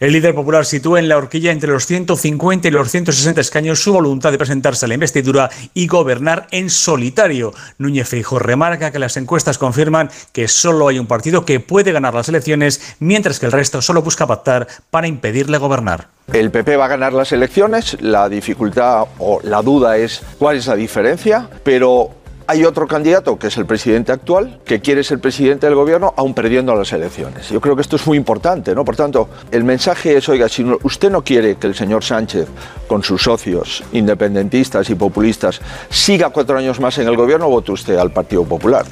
El 0.00 0.12
líder 0.12 0.32
popular 0.32 0.64
sitúa 0.64 1.00
en 1.00 1.08
la 1.08 1.16
horquilla 1.16 1.50
entre 1.50 1.72
los 1.72 1.84
150 1.86 2.68
y 2.68 2.70
los 2.70 2.88
160 2.88 3.40
escaños 3.40 3.82
su 3.82 3.92
voluntad 3.92 4.30
de 4.30 4.38
presentarse 4.38 4.84
a 4.84 4.88
la 4.88 4.94
investidura 4.94 5.50
y 5.74 5.88
gobernar 5.88 6.46
en 6.52 6.70
solitario. 6.70 7.52
Núñez 7.78 8.08
Feijóo 8.08 8.38
remarca 8.38 8.92
que 8.92 9.00
las 9.00 9.16
encuestas 9.16 9.58
confirman 9.58 10.08
que 10.30 10.46
solo 10.46 10.86
hay 10.86 11.00
un 11.00 11.08
partido 11.08 11.44
que 11.44 11.58
puede 11.58 11.90
ganar 11.90 12.14
las 12.14 12.28
elecciones, 12.28 12.96
mientras 13.00 13.40
que 13.40 13.46
el 13.46 13.52
resto 13.52 13.82
solo 13.82 14.02
busca 14.02 14.28
pactar 14.28 14.68
para 14.90 15.08
impedirle 15.08 15.58
gobernar. 15.58 16.06
El 16.32 16.52
PP 16.52 16.76
va 16.76 16.84
a 16.84 16.88
ganar 16.88 17.12
las 17.12 17.32
elecciones, 17.32 18.00
la 18.00 18.28
dificultad 18.28 19.06
o 19.18 19.40
la 19.42 19.62
duda 19.62 19.96
es 19.96 20.22
cuál 20.38 20.58
es 20.58 20.68
la 20.68 20.76
diferencia, 20.76 21.50
pero 21.64 22.12
hay 22.50 22.64
otro 22.64 22.88
candidato, 22.88 23.38
que 23.38 23.48
es 23.48 23.58
el 23.58 23.66
presidente 23.66 24.10
actual, 24.10 24.60
que 24.64 24.80
quiere 24.80 25.04
ser 25.04 25.18
presidente 25.18 25.66
del 25.66 25.74
gobierno 25.74 26.14
aún 26.16 26.32
perdiendo 26.32 26.74
las 26.74 26.90
elecciones. 26.94 27.50
Yo 27.50 27.60
creo 27.60 27.76
que 27.76 27.82
esto 27.82 27.96
es 27.96 28.06
muy 28.06 28.16
importante, 28.16 28.74
¿no? 28.74 28.86
Por 28.86 28.96
tanto, 28.96 29.28
el 29.50 29.64
mensaje 29.64 30.16
es, 30.16 30.26
oiga, 30.30 30.48
si 30.48 30.64
usted 30.82 31.10
no 31.10 31.22
quiere 31.22 31.56
que 31.56 31.66
el 31.66 31.74
señor 31.74 32.02
Sánchez, 32.02 32.48
con 32.88 33.02
sus 33.02 33.22
socios 33.22 33.84
independentistas 33.92 34.88
y 34.88 34.94
populistas, 34.94 35.60
siga 35.90 36.30
cuatro 36.30 36.56
años 36.56 36.80
más 36.80 36.96
en 36.96 37.06
el 37.06 37.16
gobierno, 37.16 37.50
vote 37.50 37.72
usted 37.72 37.96
al 37.96 38.12
Partido 38.12 38.44
Popular. 38.44 38.86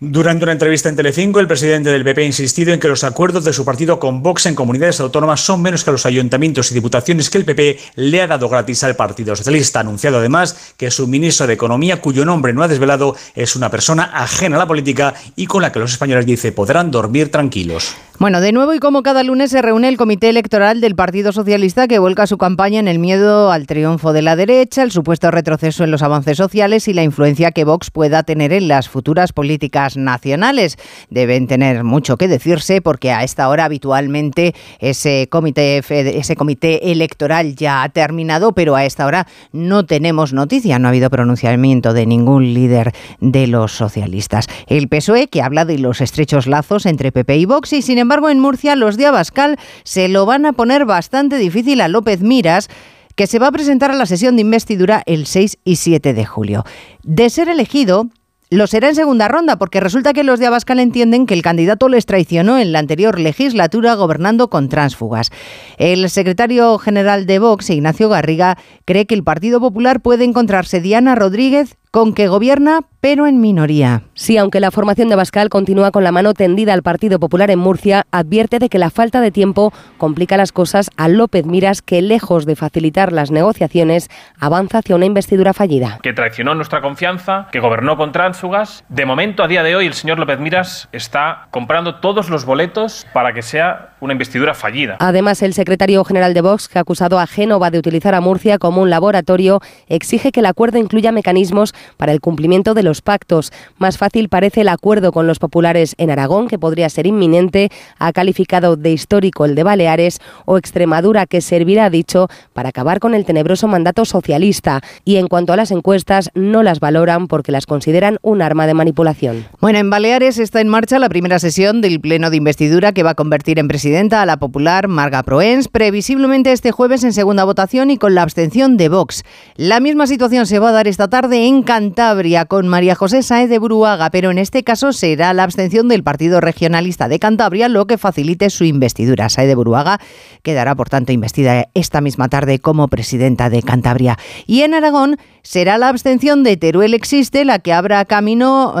Durante 0.00 0.44
una 0.44 0.52
entrevista 0.52 0.88
en 0.88 0.94
Telecinco, 0.94 1.40
el 1.40 1.48
presidente 1.48 1.90
del 1.90 2.04
PP 2.04 2.22
ha 2.22 2.26
insistido 2.26 2.72
en 2.72 2.78
que 2.78 2.86
los 2.86 3.02
acuerdos 3.02 3.44
de 3.44 3.52
su 3.52 3.64
partido 3.64 3.98
con 3.98 4.22
Vox 4.22 4.46
en 4.46 4.54
comunidades 4.54 5.00
autónomas 5.00 5.40
son 5.40 5.60
menos 5.60 5.82
que 5.82 5.90
los 5.90 6.06
ayuntamientos 6.06 6.70
y 6.70 6.74
diputaciones 6.74 7.28
que 7.28 7.38
el 7.38 7.44
PP 7.44 7.80
le 7.96 8.22
ha 8.22 8.28
dado 8.28 8.48
gratis 8.48 8.84
al 8.84 8.94
Partido 8.94 9.34
Socialista. 9.34 9.80
Ha 9.80 9.82
anunciado 9.82 10.18
además 10.18 10.72
que 10.76 10.92
su 10.92 11.08
ministro 11.08 11.48
de 11.48 11.54
Economía, 11.54 12.00
cuyo 12.00 12.24
nombre 12.24 12.52
no 12.52 12.62
ha 12.62 12.68
desvelado, 12.68 13.16
es 13.34 13.56
una 13.56 13.72
persona 13.72 14.04
ajena 14.14 14.54
a 14.54 14.60
la 14.60 14.68
política 14.68 15.14
y 15.34 15.46
con 15.46 15.62
la 15.62 15.72
que 15.72 15.80
los 15.80 15.90
españoles, 15.90 16.26
dice, 16.26 16.52
podrán 16.52 16.92
dormir 16.92 17.32
tranquilos. 17.32 17.96
Bueno, 18.20 18.40
de 18.40 18.50
nuevo 18.50 18.74
y 18.74 18.80
como 18.80 19.04
cada 19.04 19.22
lunes 19.22 19.52
se 19.52 19.62
reúne 19.62 19.88
el 19.88 19.96
Comité 19.96 20.28
Electoral 20.28 20.80
del 20.80 20.96
Partido 20.96 21.30
Socialista 21.30 21.86
que 21.86 22.00
vuelca 22.00 22.26
su 22.26 22.36
campaña 22.36 22.80
en 22.80 22.88
el 22.88 22.98
miedo 22.98 23.52
al 23.52 23.68
triunfo 23.68 24.12
de 24.12 24.22
la 24.22 24.34
derecha, 24.34 24.82
el 24.82 24.90
supuesto 24.90 25.30
retroceso 25.30 25.84
en 25.84 25.92
los 25.92 26.02
avances 26.02 26.36
sociales 26.36 26.88
y 26.88 26.94
la 26.94 27.04
influencia 27.04 27.52
que 27.52 27.62
Vox 27.62 27.92
pueda 27.92 28.24
tener 28.24 28.52
en 28.52 28.66
las 28.66 28.88
futuras 28.88 29.32
políticas 29.32 29.96
nacionales. 29.96 30.78
Deben 31.10 31.46
tener 31.46 31.84
mucho 31.84 32.16
que 32.16 32.26
decirse 32.26 32.80
porque 32.80 33.12
a 33.12 33.22
esta 33.22 33.48
hora 33.48 33.66
habitualmente 33.66 34.52
ese 34.80 35.28
comité, 35.30 36.90
electoral 36.90 37.54
ya 37.54 37.84
ha 37.84 37.88
terminado, 37.88 38.50
pero 38.50 38.74
a 38.74 38.84
esta 38.84 39.06
hora 39.06 39.28
no 39.52 39.86
tenemos 39.86 40.32
noticia, 40.32 40.80
no 40.80 40.88
ha 40.88 40.90
habido 40.90 41.08
pronunciamiento 41.08 41.92
de 41.92 42.04
ningún 42.04 42.52
líder 42.52 42.92
de 43.20 43.46
los 43.46 43.70
socialistas. 43.70 44.48
El 44.66 44.88
PSOE 44.88 45.28
que 45.28 45.40
habla 45.40 45.64
de 45.64 45.78
los 45.78 46.00
estrechos 46.00 46.48
lazos 46.48 46.84
entre 46.84 47.12
PP 47.12 47.36
y 47.36 47.44
Vox 47.44 47.74
y 47.74 47.82
sin 47.82 47.98
embargo, 47.98 48.07
en 48.30 48.40
Murcia 48.40 48.76
los 48.76 48.96
de 48.96 49.06
Abascal 49.06 49.58
se 49.84 50.08
lo 50.08 50.26
van 50.26 50.46
a 50.46 50.52
poner 50.52 50.84
bastante 50.84 51.36
difícil 51.36 51.80
a 51.80 51.88
López 51.88 52.20
Miras 52.20 52.68
que 53.14 53.26
se 53.26 53.38
va 53.38 53.48
a 53.48 53.52
presentar 53.52 53.90
a 53.90 53.96
la 53.96 54.06
sesión 54.06 54.36
de 54.36 54.42
investidura 54.42 55.02
el 55.06 55.26
6 55.26 55.58
y 55.64 55.76
7 55.76 56.14
de 56.14 56.24
julio. 56.24 56.64
De 57.02 57.30
ser 57.30 57.48
elegido, 57.48 58.08
lo 58.50 58.66
será 58.66 58.88
en 58.88 58.94
segunda 58.94 59.28
ronda, 59.28 59.58
porque 59.58 59.80
resulta 59.80 60.12
que 60.12 60.22
los 60.22 60.38
de 60.38 60.46
Abascal 60.46 60.78
entienden 60.78 61.26
que 61.26 61.34
el 61.34 61.42
candidato 61.42 61.88
les 61.88 62.06
traicionó 62.06 62.58
en 62.58 62.72
la 62.72 62.78
anterior 62.78 63.18
legislatura 63.18 63.94
gobernando 63.94 64.48
con 64.48 64.68
tránsfugas. 64.68 65.30
El 65.76 66.08
secretario 66.08 66.78
general 66.78 67.26
de 67.26 67.40
Vox, 67.40 67.68
Ignacio 67.68 68.08
Garriga, 68.08 68.56
cree 68.84 69.06
que 69.06 69.14
el 69.14 69.24
Partido 69.24 69.60
Popular 69.60 70.00
puede 70.00 70.24
encontrarse 70.24 70.80
Diana 70.80 71.14
Rodríguez 71.14 71.76
con 71.90 72.12
que 72.14 72.28
gobierna, 72.28 72.80
pero 73.00 73.26
en 73.26 73.40
minoría. 73.40 74.02
Sí, 74.14 74.36
aunque 74.36 74.60
la 74.60 74.70
formación 74.70 75.08
de 75.08 75.16
Bascal 75.16 75.48
continúa 75.48 75.90
con 75.90 76.04
la 76.04 76.12
mano 76.12 76.34
tendida 76.34 76.74
al 76.74 76.82
Partido 76.82 77.20
Popular 77.20 77.50
en 77.50 77.58
Murcia, 77.58 78.06
advierte 78.10 78.58
de 78.58 78.68
que 78.68 78.78
la 78.78 78.90
falta 78.90 79.20
de 79.20 79.30
tiempo 79.30 79.72
complica 79.96 80.36
las 80.36 80.52
cosas 80.52 80.90
a 80.96 81.08
López 81.08 81.46
Miras, 81.46 81.80
que 81.80 82.02
lejos 82.02 82.44
de 82.44 82.56
facilitar 82.56 83.12
las 83.12 83.30
negociaciones, 83.30 84.10
avanza 84.38 84.78
hacia 84.78 84.96
una 84.96 85.06
investidura 85.06 85.52
fallida. 85.54 86.00
Que 86.02 86.12
traicionó 86.12 86.54
nuestra 86.54 86.80
confianza, 86.80 87.48
que 87.52 87.60
gobernó 87.60 87.96
con 87.96 88.12
tránsfugas. 88.12 88.84
De 88.88 89.06
momento, 89.06 89.42
a 89.42 89.48
día 89.48 89.62
de 89.62 89.76
hoy, 89.76 89.86
el 89.86 89.94
señor 89.94 90.18
López 90.18 90.40
Miras 90.40 90.88
está 90.92 91.48
comprando 91.50 91.96
todos 91.96 92.30
los 92.30 92.44
boletos 92.44 93.06
para 93.12 93.32
que 93.32 93.42
sea 93.42 93.94
una 94.00 94.12
investidura 94.12 94.54
fallida. 94.54 94.96
Además, 95.00 95.42
el 95.42 95.54
secretario 95.54 96.04
general 96.04 96.34
de 96.34 96.40
Vox, 96.40 96.68
que 96.68 96.78
ha 96.78 96.82
acusado 96.82 97.18
a 97.18 97.26
Génova 97.26 97.70
de 97.70 97.78
utilizar 97.78 98.14
a 98.14 98.20
Murcia 98.20 98.58
como 98.58 98.82
un 98.82 98.90
laboratorio, 98.90 99.60
exige 99.88 100.32
que 100.32 100.40
el 100.40 100.46
acuerdo 100.46 100.78
incluya 100.78 101.12
mecanismos 101.12 101.74
para 101.96 102.12
el 102.12 102.20
cumplimiento 102.20 102.74
de 102.74 102.82
los 102.82 103.02
pactos. 103.02 103.52
Más 103.78 103.98
fácil 103.98 104.28
parece 104.28 104.62
el 104.62 104.68
acuerdo 104.68 105.12
con 105.12 105.26
los 105.26 105.38
populares 105.38 105.94
en 105.98 106.10
Aragón, 106.10 106.48
que 106.48 106.58
podría 106.58 106.88
ser 106.88 107.06
inminente. 107.06 107.70
Ha 107.98 108.12
calificado 108.12 108.76
de 108.76 108.92
histórico 108.92 109.44
el 109.44 109.54
de 109.54 109.62
Baleares 109.62 110.20
o 110.44 110.58
Extremadura, 110.58 111.26
que 111.26 111.40
servirá, 111.40 111.90
dicho, 111.90 112.28
para 112.52 112.70
acabar 112.70 113.00
con 113.00 113.14
el 113.14 113.24
tenebroso 113.24 113.68
mandato 113.68 114.04
socialista. 114.04 114.80
Y 115.04 115.16
en 115.16 115.28
cuanto 115.28 115.52
a 115.52 115.56
las 115.56 115.70
encuestas, 115.70 116.30
no 116.34 116.62
las 116.62 116.80
valoran 116.80 117.26
porque 117.26 117.52
las 117.52 117.66
consideran 117.66 118.18
un 118.22 118.42
arma 118.42 118.66
de 118.66 118.74
manipulación. 118.74 119.46
Bueno, 119.60 119.78
en 119.78 119.90
Baleares 119.90 120.38
está 120.38 120.60
en 120.60 120.68
marcha 120.68 120.98
la 120.98 121.08
primera 121.08 121.38
sesión 121.38 121.80
del 121.80 122.00
Pleno 122.00 122.30
de 122.30 122.36
Investidura 122.36 122.92
que 122.92 123.02
va 123.02 123.10
a 123.10 123.14
convertir 123.14 123.58
en 123.58 123.68
presidenta 123.68 124.22
a 124.22 124.26
la 124.26 124.38
popular 124.38 124.88
Marga 124.88 125.22
Proens, 125.22 125.68
previsiblemente 125.68 126.52
este 126.52 126.72
jueves 126.72 127.04
en 127.04 127.12
segunda 127.12 127.44
votación 127.44 127.90
y 127.90 127.98
con 127.98 128.14
la 128.14 128.22
abstención 128.22 128.76
de 128.76 128.88
Vox. 128.88 129.24
La 129.56 129.80
misma 129.80 130.06
situación 130.06 130.46
se 130.46 130.58
va 130.58 130.70
a 130.70 130.72
dar 130.72 130.88
esta 130.88 131.08
tarde 131.08 131.46
en 131.46 131.62
Cantabria 131.68 132.46
con 132.46 132.66
María 132.66 132.94
José 132.94 133.22
Saez 133.22 133.50
de 133.50 133.58
Buruaga, 133.58 134.08
pero 134.08 134.30
en 134.30 134.38
este 134.38 134.64
caso 134.64 134.94
será 134.94 135.34
la 135.34 135.42
abstención 135.42 135.86
del 135.86 136.02
Partido 136.02 136.40
Regionalista 136.40 137.08
de 137.08 137.18
Cantabria 137.18 137.68
lo 137.68 137.86
que 137.86 137.98
facilite 137.98 138.48
su 138.48 138.64
investidura. 138.64 139.28
Saez 139.28 139.48
de 139.48 139.54
Buruaga 139.54 140.00
quedará, 140.42 140.74
por 140.74 140.88
tanto, 140.88 141.12
investida 141.12 141.66
esta 141.74 142.00
misma 142.00 142.30
tarde 142.30 142.58
como 142.58 142.88
presidenta 142.88 143.50
de 143.50 143.62
Cantabria. 143.62 144.16
Y 144.46 144.62
en 144.62 144.72
Aragón 144.72 145.18
será 145.48 145.78
la 145.78 145.88
abstención 145.88 146.42
de 146.44 146.58
Teruel 146.58 146.92
Existe 146.92 147.46
la 147.46 147.58
que 147.58 147.72
abra 147.72 148.04
camino 148.04 148.74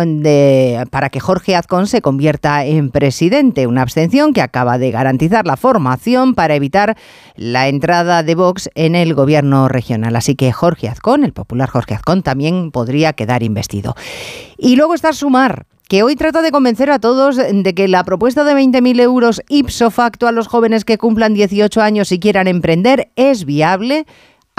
para 0.90 1.08
que 1.08 1.18
Jorge 1.18 1.56
Azcón 1.56 1.86
se 1.86 2.02
convierta 2.02 2.62
en 2.66 2.90
presidente. 2.90 3.66
Una 3.66 3.80
abstención 3.80 4.34
que 4.34 4.42
acaba 4.42 4.76
de 4.76 4.90
garantizar 4.90 5.46
la 5.46 5.56
formación 5.56 6.34
para 6.34 6.54
evitar 6.56 6.98
la 7.36 7.68
entrada 7.68 8.22
de 8.22 8.34
Vox 8.34 8.68
en 8.74 8.96
el 8.96 9.14
gobierno 9.14 9.68
regional. 9.68 10.14
Así 10.14 10.34
que 10.34 10.52
Jorge 10.52 10.88
Azcón, 10.88 11.24
el 11.24 11.32
popular 11.32 11.70
Jorge 11.70 11.94
Azcón, 11.94 12.22
también 12.22 12.70
podría 12.70 13.14
quedar 13.14 13.42
investido. 13.42 13.96
Y 14.58 14.76
luego 14.76 14.92
está 14.92 15.14
Sumar, 15.14 15.64
que 15.88 16.02
hoy 16.02 16.16
trata 16.16 16.42
de 16.42 16.50
convencer 16.50 16.90
a 16.90 16.98
todos 16.98 17.36
de 17.36 17.74
que 17.74 17.88
la 17.88 18.04
propuesta 18.04 18.44
de 18.44 18.52
20.000 18.52 19.00
euros 19.00 19.40
ipso 19.48 19.90
facto 19.90 20.28
a 20.28 20.32
los 20.32 20.48
jóvenes 20.48 20.84
que 20.84 20.98
cumplan 20.98 21.32
18 21.32 21.80
años 21.80 22.12
y 22.12 22.20
quieran 22.20 22.46
emprender 22.46 23.08
es 23.16 23.46
viable, 23.46 24.04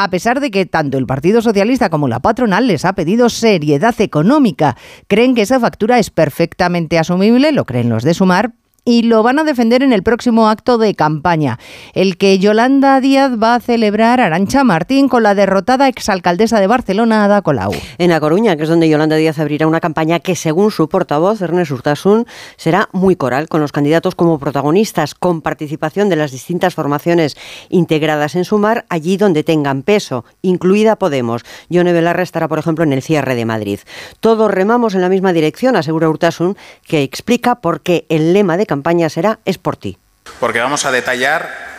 a 0.02 0.10
pesar 0.10 0.40
de 0.40 0.50
que 0.50 0.66
tanto 0.66 0.98
el 0.98 1.06
Partido 1.06 1.42
Socialista 1.42 1.90
como 1.90 2.08
la 2.08 2.22
patronal 2.22 2.68
les 2.68 2.86
ha 2.86 2.94
pedido 2.94 3.28
seriedad 3.28 4.00
económica. 4.00 4.78
Creen 5.08 5.36
que 5.36 5.42
esa 5.42 5.60
factura 5.60 6.00
es 6.00 6.10
perfectamente 6.10 6.98
asumible, 6.98 7.52
lo 7.52 7.66
creen 7.66 7.90
los 7.90 8.04
de 8.04 8.14
Sumar, 8.14 8.54
y 8.90 9.04
lo 9.04 9.22
van 9.22 9.38
a 9.38 9.44
defender 9.44 9.84
en 9.84 9.94
el 9.94 10.02
próximo 10.02 10.50
acto 10.50 10.80
de 10.80 10.96
campaña, 10.96 11.60
el 11.94 12.18
que 12.18 12.40
Yolanda 12.40 13.00
Díaz 13.00 13.34
va 13.34 13.54
a 13.54 13.60
celebrar 13.60 14.20
Arancha 14.20 14.64
Martín 14.64 15.10
con 15.10 15.22
la 15.22 15.36
derrotada 15.36 15.88
exalcaldesa 15.88 16.60
de 16.60 16.66
Barcelona, 16.66 17.24
Ada 17.24 17.44
Colau. 17.44 17.72
En 18.00 18.12
A 18.12 18.20
Coruña, 18.20 18.58
que 18.58 18.64
es 18.64 18.70
donde 18.70 18.90
Yolanda 18.90 19.16
Díaz 19.16 19.38
abrirá 19.38 19.68
una 19.68 19.80
campaña 19.80 20.20
que, 20.20 20.36
según 20.36 20.72
su 20.72 20.90
portavoz, 20.90 21.40
Ernest 21.40 21.70
Urtasun, 21.70 22.26
será 22.58 22.90
muy 22.92 23.16
coral, 23.16 23.48
con 23.48 23.62
los 23.62 23.72
candidatos 23.72 24.16
como 24.16 24.40
protagonistas, 24.40 25.14
con 25.14 25.44
participación 25.44 26.10
de 26.10 26.16
las 26.16 26.32
distintas 26.32 26.74
formaciones 26.74 27.38
integradas 27.70 28.36
en 28.36 28.44
Sumar, 28.44 28.88
allí 28.90 29.18
donde 29.18 29.44
tengan 29.44 29.84
peso, 29.84 30.26
incluida 30.42 30.96
Podemos. 30.96 31.44
Yone 31.70 31.94
Belarra 31.94 32.24
estará, 32.24 32.48
por 32.48 32.58
ejemplo, 32.58 32.84
en 32.84 32.94
el 32.94 33.04
cierre 33.04 33.36
de 33.36 33.46
Madrid. 33.46 33.82
Todos 34.20 34.50
remamos 34.50 34.96
en 34.96 35.02
la 35.02 35.10
misma 35.10 35.32
dirección, 35.32 35.76
asegura 35.76 36.10
Urtasun, 36.10 36.58
que 36.88 37.04
explica 37.04 37.62
por 37.62 37.82
qué 37.82 38.08
el 38.10 38.34
lema 38.34 38.58
de 38.58 38.66
campaña 38.66 38.79
será 39.10 39.40
Es 39.46 39.58
por 39.58 39.78
ti. 39.78 39.98
Porque 40.40 40.60
vamos 40.60 40.86
a 40.86 40.92
detallar 40.92 41.70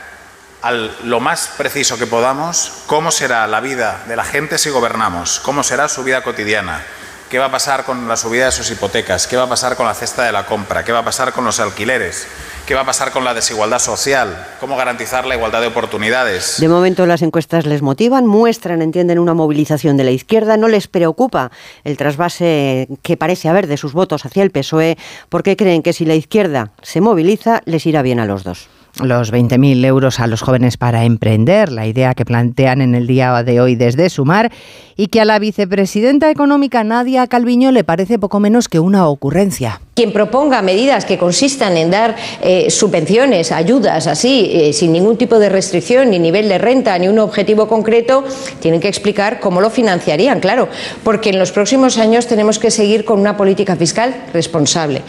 al, 0.62 0.94
lo 1.04 1.20
más 1.20 1.52
preciso 1.56 1.98
que 1.98 2.06
podamos 2.06 2.82
cómo 2.86 3.10
será 3.10 3.46
la 3.46 3.60
vida 3.60 4.04
de 4.06 4.16
la 4.16 4.24
gente 4.24 4.58
si 4.58 4.70
gobernamos, 4.70 5.40
cómo 5.40 5.62
será 5.62 5.88
su 5.88 6.04
vida 6.04 6.22
cotidiana, 6.22 6.82
qué 7.30 7.38
va 7.38 7.46
a 7.46 7.50
pasar 7.50 7.84
con 7.84 8.08
la 8.08 8.16
subida 8.16 8.46
de 8.46 8.52
sus 8.52 8.70
hipotecas, 8.72 9.28
qué 9.28 9.36
va 9.36 9.44
a 9.44 9.48
pasar 9.48 9.76
con 9.76 9.86
la 9.86 9.94
cesta 9.94 10.24
de 10.24 10.32
la 10.32 10.46
compra, 10.46 10.84
qué 10.84 10.90
va 10.90 10.98
a 10.98 11.04
pasar 11.04 11.32
con 11.32 11.44
los 11.44 11.60
alquileres, 11.60 12.26
qué 12.66 12.74
va 12.74 12.80
a 12.80 12.84
pasar 12.84 13.12
con 13.12 13.24
la 13.24 13.34
desigualdad 13.34 13.78
social, 13.78 14.48
cómo 14.58 14.76
garantizar 14.76 15.24
la 15.26 15.36
igualdad 15.36 15.60
de 15.60 15.68
oportunidades. 15.68 16.56
De 16.58 16.68
momento 16.68 17.06
las 17.06 17.22
encuestas 17.22 17.66
les 17.66 17.82
motivan, 17.82 18.26
muestran, 18.26 18.82
entienden 18.82 19.20
una 19.20 19.32
movilización 19.32 19.96
de 19.96 20.04
la 20.04 20.10
izquierda, 20.10 20.56
no 20.56 20.66
les 20.66 20.88
preocupa 20.88 21.52
el 21.84 21.96
trasvase 21.96 22.88
que 23.02 23.16
parece 23.16 23.48
haber 23.48 23.68
de 23.68 23.76
sus 23.76 23.92
votos 23.92 24.26
hacia 24.26 24.42
el 24.42 24.50
PSOE, 24.50 24.98
porque 25.28 25.56
creen 25.56 25.84
que 25.84 25.92
si 25.92 26.04
la 26.04 26.16
izquierda 26.16 26.72
se 26.82 27.00
moviliza, 27.00 27.62
les 27.64 27.86
irá 27.86 28.02
bien 28.02 28.18
a 28.18 28.26
los 28.26 28.42
dos 28.42 28.68
los 29.02 29.32
20.000 29.32 29.84
euros 29.84 30.20
a 30.20 30.26
los 30.26 30.42
jóvenes 30.42 30.76
para 30.76 31.04
emprender, 31.04 31.72
la 31.72 31.86
idea 31.86 32.14
que 32.14 32.24
plantean 32.24 32.80
en 32.80 32.94
el 32.94 33.06
día 33.06 33.42
de 33.42 33.60
hoy 33.60 33.76
desde 33.76 34.10
Sumar, 34.10 34.50
y 34.96 35.06
que 35.06 35.20
a 35.20 35.24
la 35.24 35.38
vicepresidenta 35.38 36.30
económica 36.30 36.84
Nadia 36.84 37.26
Calviño 37.26 37.72
le 37.72 37.84
parece 37.84 38.18
poco 38.18 38.40
menos 38.40 38.68
que 38.68 38.80
una 38.80 39.08
ocurrencia. 39.08 39.80
Quien 39.94 40.12
proponga 40.12 40.60
medidas 40.60 41.04
que 41.04 41.18
consistan 41.18 41.76
en 41.76 41.90
dar 41.90 42.16
eh, 42.42 42.70
subvenciones, 42.70 43.52
ayudas, 43.52 44.06
así, 44.06 44.50
eh, 44.52 44.72
sin 44.72 44.92
ningún 44.92 45.16
tipo 45.16 45.38
de 45.38 45.48
restricción, 45.48 46.10
ni 46.10 46.18
nivel 46.18 46.48
de 46.48 46.58
renta, 46.58 46.98
ni 46.98 47.08
un 47.08 47.18
objetivo 47.18 47.68
concreto, 47.68 48.24
tienen 48.60 48.80
que 48.80 48.88
explicar 48.88 49.40
cómo 49.40 49.60
lo 49.60 49.70
financiarían, 49.70 50.40
claro, 50.40 50.68
porque 51.02 51.30
en 51.30 51.38
los 51.38 51.52
próximos 51.52 51.96
años 51.98 52.26
tenemos 52.26 52.58
que 52.58 52.70
seguir 52.70 53.04
con 53.04 53.20
una 53.20 53.36
política 53.36 53.76
fiscal 53.76 54.14
responsable. 54.32 55.02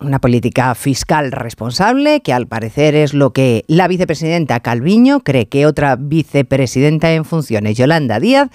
Una 0.00 0.18
política 0.18 0.74
fiscal 0.74 1.30
responsable, 1.30 2.20
que 2.20 2.32
al 2.32 2.46
parecer 2.46 2.94
es 2.96 3.14
lo 3.14 3.32
que 3.32 3.64
la 3.68 3.86
vicepresidenta 3.86 4.60
Calviño 4.60 5.20
cree 5.20 5.46
que 5.46 5.66
otra 5.66 5.96
vicepresidenta 5.96 7.12
en 7.12 7.24
funciones, 7.24 7.76
Yolanda 7.76 8.18
Díaz, 8.18 8.50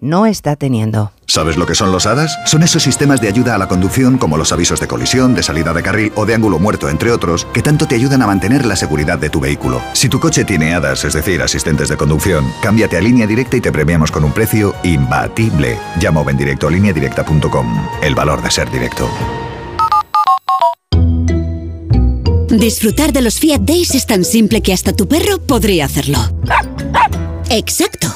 no 0.00 0.26
está 0.26 0.56
teniendo. 0.56 1.12
¿Sabes 1.26 1.56
lo 1.56 1.66
que 1.66 1.74
son 1.74 1.92
los 1.92 2.06
HADAS? 2.06 2.38
Son 2.46 2.62
esos 2.62 2.82
sistemas 2.82 3.20
de 3.20 3.28
ayuda 3.28 3.54
a 3.54 3.58
la 3.58 3.68
conducción 3.68 4.18
como 4.18 4.36
los 4.36 4.50
avisos 4.50 4.80
de 4.80 4.88
colisión, 4.88 5.34
de 5.34 5.42
salida 5.42 5.72
de 5.72 5.82
carril 5.82 6.12
o 6.16 6.26
de 6.26 6.34
ángulo 6.34 6.58
muerto, 6.58 6.88
entre 6.88 7.12
otros, 7.12 7.46
que 7.52 7.62
tanto 7.62 7.86
te 7.86 7.94
ayudan 7.94 8.22
a 8.22 8.26
mantener 8.26 8.66
la 8.66 8.76
seguridad 8.76 9.18
de 9.18 9.30
tu 9.30 9.40
vehículo. 9.40 9.80
Si 9.92 10.08
tu 10.08 10.18
coche 10.18 10.44
tiene 10.44 10.74
HADAS, 10.74 11.04
es 11.04 11.12
decir, 11.12 11.40
asistentes 11.42 11.88
de 11.88 11.96
conducción, 11.96 12.44
cámbiate 12.62 12.96
a 12.96 13.00
línea 13.00 13.26
directa 13.26 13.56
y 13.56 13.60
te 13.60 13.70
premiamos 13.70 14.10
con 14.10 14.24
un 14.24 14.32
precio 14.32 14.74
imbatible. 14.82 15.78
Llama 16.00 16.20
o 16.20 16.24
directo 16.24 16.66
a. 16.66 17.68
El 18.02 18.14
valor 18.14 18.42
de 18.42 18.50
ser 18.50 18.70
directo. 18.70 19.08
Disfrutar 22.50 23.12
de 23.12 23.22
los 23.22 23.38
Fiat 23.38 23.60
Days 23.60 23.94
es 23.94 24.06
tan 24.06 24.24
simple 24.24 24.60
que 24.60 24.72
hasta 24.72 24.92
tu 24.92 25.06
perro 25.06 25.40
podría 25.40 25.84
hacerlo. 25.84 26.18
Exacto. 27.48 28.08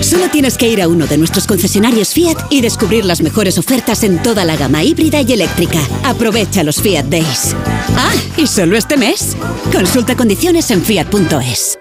Solo 0.00 0.28
tienes 0.30 0.56
que 0.56 0.68
ir 0.68 0.80
a 0.80 0.88
uno 0.88 1.06
de 1.06 1.18
nuestros 1.18 1.46
concesionarios 1.46 2.14
Fiat 2.14 2.36
y 2.50 2.60
descubrir 2.60 3.04
las 3.04 3.20
mejores 3.20 3.58
ofertas 3.58 4.02
en 4.04 4.22
toda 4.22 4.44
la 4.44 4.56
gama 4.56 4.82
híbrida 4.82 5.20
y 5.20 5.32
eléctrica. 5.32 5.80
Aprovecha 6.04 6.62
los 6.62 6.80
Fiat 6.80 7.06
Days. 7.06 7.54
Ah, 7.96 8.14
y 8.36 8.46
solo 8.46 8.76
este 8.76 8.96
mes. 8.96 9.36
Consulta 9.72 10.16
condiciones 10.16 10.70
en 10.70 10.82
fiat.es. 10.82 11.78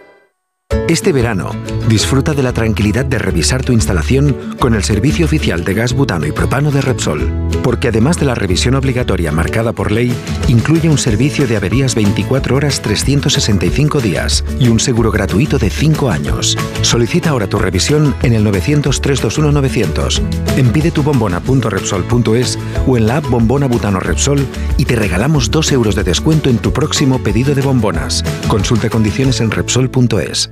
Este 0.88 1.12
verano, 1.12 1.50
disfruta 1.89 2.34
de 2.34 2.44
la 2.44 2.53
tranquilidad 2.53 3.05
de 3.05 3.17
revisar 3.17 3.63
tu 3.63 3.74
instalación 3.74 4.55
con 4.60 4.75
el 4.75 4.84
servicio 4.84 5.25
oficial 5.25 5.63
de 5.63 5.74
gas 5.74 5.94
butano 5.94 6.27
y 6.27 6.32
propano 6.32 6.70
de 6.70 6.82
Repsol, 6.82 7.32
porque 7.63 7.88
además 7.88 8.20
de 8.20 8.27
la 8.27 8.36
revisión 8.36 8.75
obligatoria 8.75 9.32
marcada 9.32 9.74
por 9.74 9.91
ley, 9.91 10.13
incluye 10.48 10.88
un 10.88 11.00
servicio 11.00 11.48
de 11.48 11.58
averías 11.58 11.96
24 11.96 12.55
horas 12.55 12.82
365 12.82 14.00
días 14.00 14.46
y 14.60 14.67
un 14.67 14.79
seguro 14.79 15.12
gratuito 15.12 15.58
de 15.58 15.72
5 15.72 16.12
años. 16.12 16.55
Solicita 16.84 17.32
ahora 17.32 17.48
tu 17.48 17.58
revisión 17.58 18.13
en 18.22 18.34
el 18.34 18.46
900-321-900, 18.46 20.22
en 20.58 20.70
pidetubombona.repsol.es 20.70 22.60
o 22.86 22.98
en 22.98 23.08
la 23.08 23.17
app 23.17 23.29
Bombona 23.29 23.67
Butano 23.67 24.00
Repsol 24.00 24.46
y 24.77 24.86
te 24.86 24.96
regalamos 24.96 25.50
2 25.50 25.72
euros 25.72 25.96
de 25.96 26.03
descuento 26.03 26.50
en 26.50 26.60
tu 26.60 26.72
próximo 26.72 27.24
pedido 27.24 27.55
de 27.55 27.63
bombonas. 27.63 28.24
Consulta 28.48 28.89
condiciones 28.89 29.41
en 29.41 29.50
Repsol.es. 29.50 30.51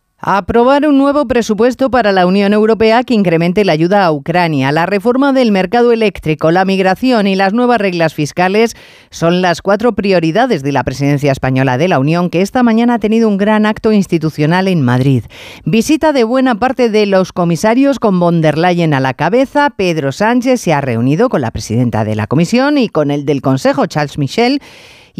Aprobar 0.23 0.87
un 0.87 0.99
nuevo 0.99 1.25
presupuesto 1.25 1.89
para 1.89 2.11
la 2.11 2.27
Unión 2.27 2.53
Europea 2.53 3.03
que 3.03 3.15
incremente 3.15 3.65
la 3.65 3.71
ayuda 3.71 4.05
a 4.05 4.11
Ucrania, 4.11 4.71
la 4.71 4.85
reforma 4.85 5.33
del 5.33 5.51
mercado 5.51 5.91
eléctrico, 5.91 6.51
la 6.51 6.63
migración 6.63 7.25
y 7.25 7.33
las 7.33 7.53
nuevas 7.53 7.81
reglas 7.81 8.13
fiscales 8.13 8.75
son 9.09 9.41
las 9.41 9.63
cuatro 9.63 9.95
prioridades 9.95 10.61
de 10.61 10.73
la 10.73 10.83
presidencia 10.83 11.31
española 11.31 11.79
de 11.79 11.87
la 11.87 11.97
Unión 11.97 12.29
que 12.29 12.43
esta 12.43 12.61
mañana 12.61 12.93
ha 12.93 12.99
tenido 12.99 13.27
un 13.27 13.37
gran 13.37 13.65
acto 13.65 13.91
institucional 13.91 14.67
en 14.67 14.83
Madrid. 14.83 15.23
Visita 15.65 16.13
de 16.13 16.23
buena 16.23 16.53
parte 16.53 16.91
de 16.91 17.07
los 17.07 17.33
comisarios 17.33 17.97
con 17.97 18.19
von 18.19 18.41
der 18.41 18.59
Leyen 18.59 18.93
a 18.93 18.99
la 18.99 19.15
cabeza. 19.15 19.71
Pedro 19.71 20.11
Sánchez 20.11 20.61
se 20.61 20.71
ha 20.71 20.81
reunido 20.81 21.29
con 21.29 21.41
la 21.41 21.49
presidenta 21.49 22.05
de 22.05 22.13
la 22.13 22.27
Comisión 22.27 22.77
y 22.77 22.89
con 22.89 23.09
el 23.09 23.25
del 23.25 23.41
Consejo, 23.41 23.87
Charles 23.87 24.19
Michel 24.19 24.61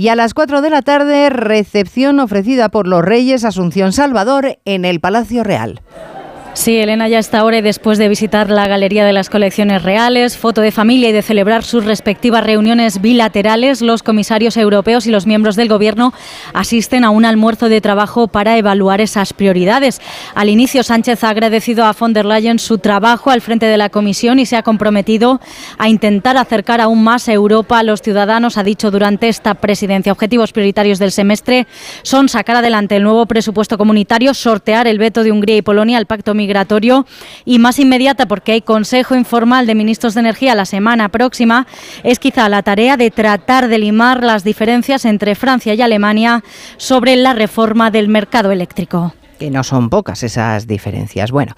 y 0.01 0.07
a 0.07 0.15
las 0.15 0.33
4 0.33 0.61
de 0.61 0.71
la 0.71 0.81
tarde, 0.81 1.29
recepción 1.29 2.19
ofrecida 2.19 2.69
por 2.69 2.87
los 2.87 3.05
Reyes 3.05 3.45
Asunción 3.45 3.93
Salvador 3.93 4.57
en 4.65 4.83
el 4.83 4.99
Palacio 4.99 5.43
Real. 5.43 5.79
Sí, 6.53 6.77
Elena 6.77 7.07
ya 7.07 7.17
está 7.17 7.39
ahora 7.39 7.61
después 7.61 7.97
de 7.97 8.09
visitar 8.09 8.49
la 8.49 8.67
Galería 8.67 9.05
de 9.05 9.13
las 9.13 9.29
Colecciones 9.29 9.83
Reales, 9.83 10.37
foto 10.37 10.59
de 10.59 10.73
familia 10.73 11.09
y 11.09 11.13
de 11.13 11.21
celebrar 11.21 11.63
sus 11.63 11.85
respectivas 11.85 12.43
reuniones 12.43 12.99
bilaterales, 12.99 13.81
los 13.81 14.03
comisarios 14.03 14.57
europeos 14.57 15.07
y 15.07 15.11
los 15.11 15.25
miembros 15.25 15.55
del 15.55 15.69
Gobierno 15.69 16.13
asisten 16.53 17.05
a 17.05 17.09
un 17.09 17.23
almuerzo 17.23 17.69
de 17.69 17.79
trabajo 17.79 18.27
para 18.27 18.57
evaluar 18.57 18.99
esas 18.99 19.31
prioridades. 19.31 20.01
Al 20.35 20.49
inicio, 20.49 20.83
Sánchez 20.83 21.23
ha 21.23 21.29
agradecido 21.29 21.85
a 21.85 21.93
von 21.93 22.11
der 22.11 22.25
Leyen 22.25 22.59
su 22.59 22.79
trabajo 22.79 23.31
al 23.31 23.39
frente 23.39 23.67
de 23.67 23.77
la 23.77 23.89
Comisión 23.89 24.37
y 24.37 24.45
se 24.45 24.57
ha 24.57 24.61
comprometido 24.61 25.39
a 25.77 25.87
intentar 25.87 26.35
acercar 26.35 26.81
aún 26.81 27.01
más 27.01 27.29
a 27.29 27.33
Europa 27.33 27.79
a 27.79 27.83
los 27.83 28.01
ciudadanos, 28.01 28.57
ha 28.57 28.63
dicho 28.63 28.91
durante 28.91 29.29
esta 29.29 29.53
presidencia. 29.53 30.11
Objetivos 30.11 30.51
prioritarios 30.51 30.99
del 30.99 31.13
semestre 31.13 31.65
son 32.03 32.27
sacar 32.27 32.57
adelante 32.57 32.97
el 32.97 33.03
nuevo 33.03 33.25
presupuesto 33.25 33.77
comunitario, 33.77 34.33
sortear 34.33 34.85
el 34.87 34.99
veto 34.99 35.23
de 35.23 35.31
Hungría 35.31 35.55
y 35.55 35.61
Polonia 35.61 35.97
al 35.97 36.07
Pacto 36.07 36.35
migratorio 36.41 37.05
y 37.45 37.59
más 37.59 37.77
inmediata 37.79 38.25
porque 38.25 38.53
hay 38.53 38.61
Consejo 38.61 39.15
Informal 39.15 39.67
de 39.67 39.75
Ministros 39.75 40.13
de 40.13 40.21
Energía 40.21 40.55
la 40.55 40.65
semana 40.65 41.09
próxima, 41.09 41.67
es 42.03 42.19
quizá 42.19 42.49
la 42.49 42.63
tarea 42.63 42.97
de 42.97 43.11
tratar 43.11 43.67
de 43.67 43.77
limar 43.77 44.23
las 44.23 44.43
diferencias 44.43 45.05
entre 45.05 45.35
Francia 45.35 45.73
y 45.73 45.81
Alemania 45.81 46.43
sobre 46.77 47.15
la 47.15 47.33
reforma 47.33 47.91
del 47.91 48.07
mercado 48.07 48.51
eléctrico 48.51 49.13
que 49.41 49.49
no 49.49 49.63
son 49.63 49.89
pocas 49.89 50.21
esas 50.21 50.67
diferencias. 50.67 51.31
Bueno, 51.31 51.55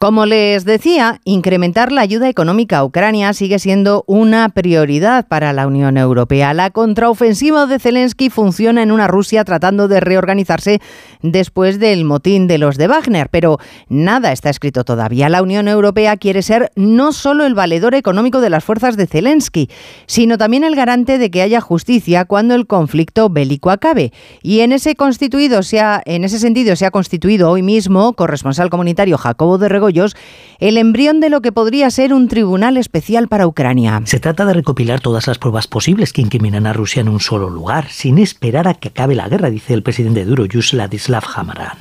como 0.00 0.24
les 0.24 0.64
decía, 0.64 1.20
incrementar 1.24 1.92
la 1.92 2.00
ayuda 2.00 2.30
económica 2.30 2.78
a 2.78 2.84
Ucrania 2.86 3.34
sigue 3.34 3.58
siendo 3.58 4.04
una 4.06 4.48
prioridad 4.48 5.28
para 5.28 5.52
la 5.52 5.66
Unión 5.66 5.98
Europea. 5.98 6.54
La 6.54 6.70
contraofensiva 6.70 7.66
de 7.66 7.78
Zelensky 7.78 8.30
funciona 8.30 8.82
en 8.82 8.90
una 8.90 9.06
Rusia 9.06 9.44
tratando 9.44 9.86
de 9.86 10.00
reorganizarse 10.00 10.80
después 11.20 11.78
del 11.78 12.06
motín 12.06 12.46
de 12.46 12.56
los 12.56 12.78
de 12.78 12.88
Wagner, 12.88 13.28
pero 13.28 13.58
nada 13.90 14.32
está 14.32 14.48
escrito 14.48 14.84
todavía. 14.84 15.28
La 15.28 15.42
Unión 15.42 15.68
Europea 15.68 16.16
quiere 16.16 16.40
ser 16.40 16.72
no 16.74 17.12
solo 17.12 17.44
el 17.44 17.52
valedor 17.52 17.94
económico 17.94 18.40
de 18.40 18.48
las 18.48 18.64
fuerzas 18.64 18.96
de 18.96 19.06
Zelensky, 19.06 19.68
sino 20.06 20.38
también 20.38 20.64
el 20.64 20.74
garante 20.74 21.18
de 21.18 21.30
que 21.30 21.42
haya 21.42 21.60
justicia 21.60 22.24
cuando 22.24 22.54
el 22.54 22.66
conflicto 22.66 23.28
bélico 23.28 23.68
acabe. 23.68 24.14
Y 24.40 24.60
en 24.60 24.72
ese 24.72 24.94
constituido 24.94 25.62
se 25.62 25.76
en 26.06 26.24
ese 26.24 26.38
sentido 26.38 26.74
se 26.76 26.86
ha 26.86 26.90
constituido 26.90 27.25
hoy 27.26 27.62
mismo, 27.62 28.12
corresponsal 28.12 28.70
comunitario 28.70 29.18
Jacobo 29.18 29.58
de 29.58 29.68
Regoyos, 29.68 30.16
el 30.60 30.78
embrión 30.78 31.20
de 31.20 31.28
lo 31.28 31.40
que 31.40 31.50
podría 31.50 31.90
ser 31.90 32.14
un 32.14 32.28
tribunal 32.28 32.76
especial 32.76 33.26
para 33.26 33.48
Ucrania. 33.48 34.00
Se 34.04 34.20
trata 34.20 34.44
de 34.44 34.54
recopilar 34.54 35.00
todas 35.00 35.26
las 35.26 35.38
pruebas 35.38 35.66
posibles 35.66 36.12
que 36.12 36.22
incriminan 36.22 36.66
a 36.66 36.72
Rusia 36.72 37.00
en 37.00 37.08
un 37.08 37.18
solo 37.18 37.50
lugar, 37.50 37.88
sin 37.90 38.18
esperar 38.18 38.68
a 38.68 38.74
que 38.74 38.88
acabe 38.88 39.16
la 39.16 39.28
guerra, 39.28 39.50
dice 39.50 39.74
el 39.74 39.82
presidente 39.82 40.24
de 40.24 40.30
Eurojust, 40.30 40.74
Ladislav 40.74 41.24
Hamaran. 41.34 41.78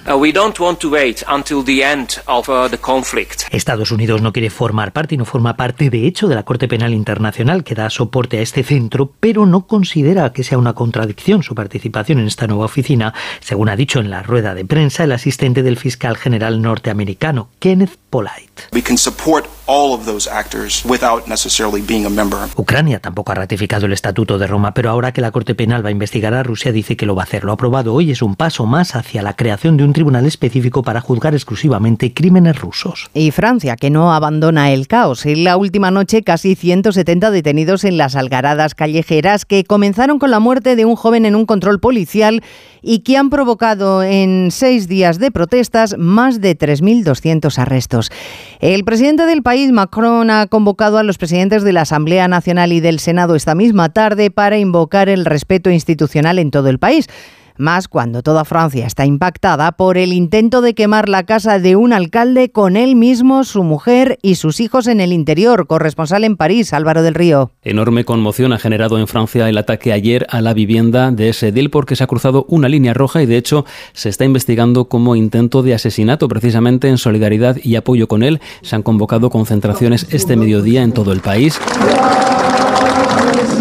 Estados 3.51 3.91
Unidos 3.91 4.23
no 4.23 4.33
quiere 4.33 4.49
formar 4.49 4.93
parte 4.93 5.13
y 5.13 5.17
no 5.19 5.25
forma 5.25 5.55
parte, 5.55 5.91
de 5.91 6.07
hecho, 6.07 6.27
de 6.27 6.35
la 6.35 6.43
Corte 6.43 6.67
Penal 6.67 6.93
Internacional 6.93 7.63
que 7.63 7.75
da 7.75 7.91
soporte 7.91 8.39
a 8.39 8.41
este 8.41 8.63
centro, 8.63 9.13
pero 9.19 9.45
no 9.45 9.67
considera 9.67 10.33
que 10.33 10.43
sea 10.43 10.57
una 10.57 10.73
contradicción 10.73 11.43
su 11.43 11.53
participación 11.53 12.19
en 12.19 12.27
esta 12.27 12.47
nueva 12.47 12.65
oficina, 12.65 13.13
según 13.41 13.69
ha 13.69 13.75
dicho 13.75 13.99
en 13.99 14.09
la 14.09 14.23
rueda 14.23 14.55
de 14.55 14.65
prensa 14.65 15.03
el 15.03 15.11
asistente 15.11 15.34
del 15.37 15.77
fiscal 15.77 16.17
general 16.17 16.61
norteamericano, 16.61 17.49
Kenneth 17.59 17.97
Polite. 18.09 18.63
Ucrania 22.55 22.99
tampoco 22.99 23.31
ha 23.31 23.35
ratificado 23.35 23.85
el 23.85 23.93
Estatuto 23.93 24.37
de 24.37 24.47
Roma, 24.47 24.73
pero 24.73 24.89
ahora 24.89 25.11
que 25.11 25.21
la 25.21 25.31
Corte 25.31 25.55
Penal 25.55 25.83
va 25.83 25.89
a 25.89 25.91
investigar 25.91 26.33
a 26.33 26.43
Rusia, 26.43 26.71
dice 26.71 26.95
que 26.95 27.05
lo 27.05 27.15
va 27.15 27.23
a 27.23 27.25
hacer. 27.25 27.43
Lo 27.43 27.51
aprobado 27.51 27.93
hoy 27.93 28.11
es 28.11 28.21
un 28.21 28.35
paso 28.35 28.65
más 28.65 28.95
hacia 28.95 29.21
la 29.21 29.35
creación 29.35 29.75
de 29.75 29.83
un 29.83 29.93
tribunal 29.93 30.25
específico 30.25 30.83
para 30.83 31.01
juzgar 31.01 31.33
exclusivamente 31.33 32.13
crímenes 32.13 32.59
rusos. 32.59 33.09
Y 33.13 33.31
Francia, 33.31 33.75
que 33.75 33.89
no 33.89 34.13
abandona 34.13 34.71
el 34.71 34.87
caos. 34.87 35.25
En 35.25 35.43
la 35.43 35.57
última 35.57 35.91
noche, 35.91 36.23
casi 36.23 36.55
170 36.55 37.31
detenidos 37.31 37.83
en 37.83 37.97
las 37.97 38.15
algaradas 38.15 38.75
callejeras 38.75 39.45
que 39.45 39.63
comenzaron 39.63 40.19
con 40.19 40.31
la 40.31 40.39
muerte 40.39 40.75
de 40.75 40.85
un 40.85 40.95
joven 40.95 41.25
en 41.25 41.35
un 41.35 41.45
control 41.45 41.79
policial 41.79 42.43
y 42.81 42.99
que 42.99 43.17
han 43.17 43.31
provocado 43.31 44.03
en 44.03 44.49
seis 44.51 44.87
días 44.87 45.14
de 45.19 45.31
protestas 45.31 45.95
más 45.97 46.41
de 46.41 46.57
3.200 46.57 47.57
arrestos. 47.57 48.11
El 48.59 48.83
presidente 48.83 49.25
del 49.25 49.43
país, 49.43 49.71
Macron, 49.71 50.29
ha 50.29 50.47
convocado 50.47 50.97
a 50.97 51.03
los 51.03 51.17
presidentes 51.17 51.63
de 51.63 51.73
la 51.73 51.81
Asamblea 51.81 52.27
Nacional 52.27 52.71
y 52.71 52.79
del 52.79 52.99
Senado 52.99 53.35
esta 53.35 53.55
misma 53.55 53.89
tarde 53.89 54.31
para 54.31 54.57
invocar 54.57 55.09
el 55.09 55.25
respeto 55.25 55.69
institucional 55.69 56.39
en 56.39 56.51
todo 56.51 56.69
el 56.69 56.79
país 56.79 57.07
más 57.57 57.87
cuando 57.87 58.23
toda 58.23 58.45
Francia 58.45 58.85
está 58.85 59.05
impactada 59.05 59.73
por 59.73 59.97
el 59.97 60.13
intento 60.13 60.61
de 60.61 60.73
quemar 60.73 61.09
la 61.09 61.23
casa 61.23 61.59
de 61.59 61.75
un 61.75 61.93
alcalde 61.93 62.51
con 62.51 62.77
él 62.77 62.95
mismo, 62.95 63.43
su 63.43 63.63
mujer 63.63 64.17
y 64.21 64.35
sus 64.35 64.59
hijos 64.59 64.87
en 64.87 65.01
el 65.01 65.13
interior. 65.13 65.67
Corresponsal 65.67 66.23
en 66.23 66.37
París, 66.37 66.73
Álvaro 66.73 67.03
del 67.03 67.13
Río. 67.13 67.51
Enorme 67.63 68.05
conmoción 68.05 68.53
ha 68.53 68.59
generado 68.59 68.97
en 68.97 69.07
Francia 69.07 69.49
el 69.49 69.57
ataque 69.57 69.93
ayer 69.93 70.27
a 70.29 70.41
la 70.41 70.53
vivienda 70.53 71.11
de 71.11 71.29
ese 71.29 71.49
edil 71.49 71.69
porque 71.69 71.95
se 71.95 72.03
ha 72.03 72.07
cruzado 72.07 72.45
una 72.49 72.69
línea 72.69 72.93
roja 72.93 73.21
y 73.21 73.25
de 73.25 73.37
hecho 73.37 73.65
se 73.93 74.09
está 74.09 74.25
investigando 74.25 74.85
como 74.85 75.15
intento 75.15 75.63
de 75.63 75.73
asesinato. 75.73 76.27
Precisamente 76.27 76.87
en 76.87 76.97
solidaridad 76.97 77.57
y 77.63 77.75
apoyo 77.75 78.07
con 78.07 78.23
él 78.23 78.41
se 78.61 78.75
han 78.75 78.83
convocado 78.83 79.29
concentraciones 79.29 80.07
este 80.11 80.35
mediodía 80.35 80.83
en 80.83 80.91
todo 80.91 81.11
el 81.11 81.21
país 81.21 81.59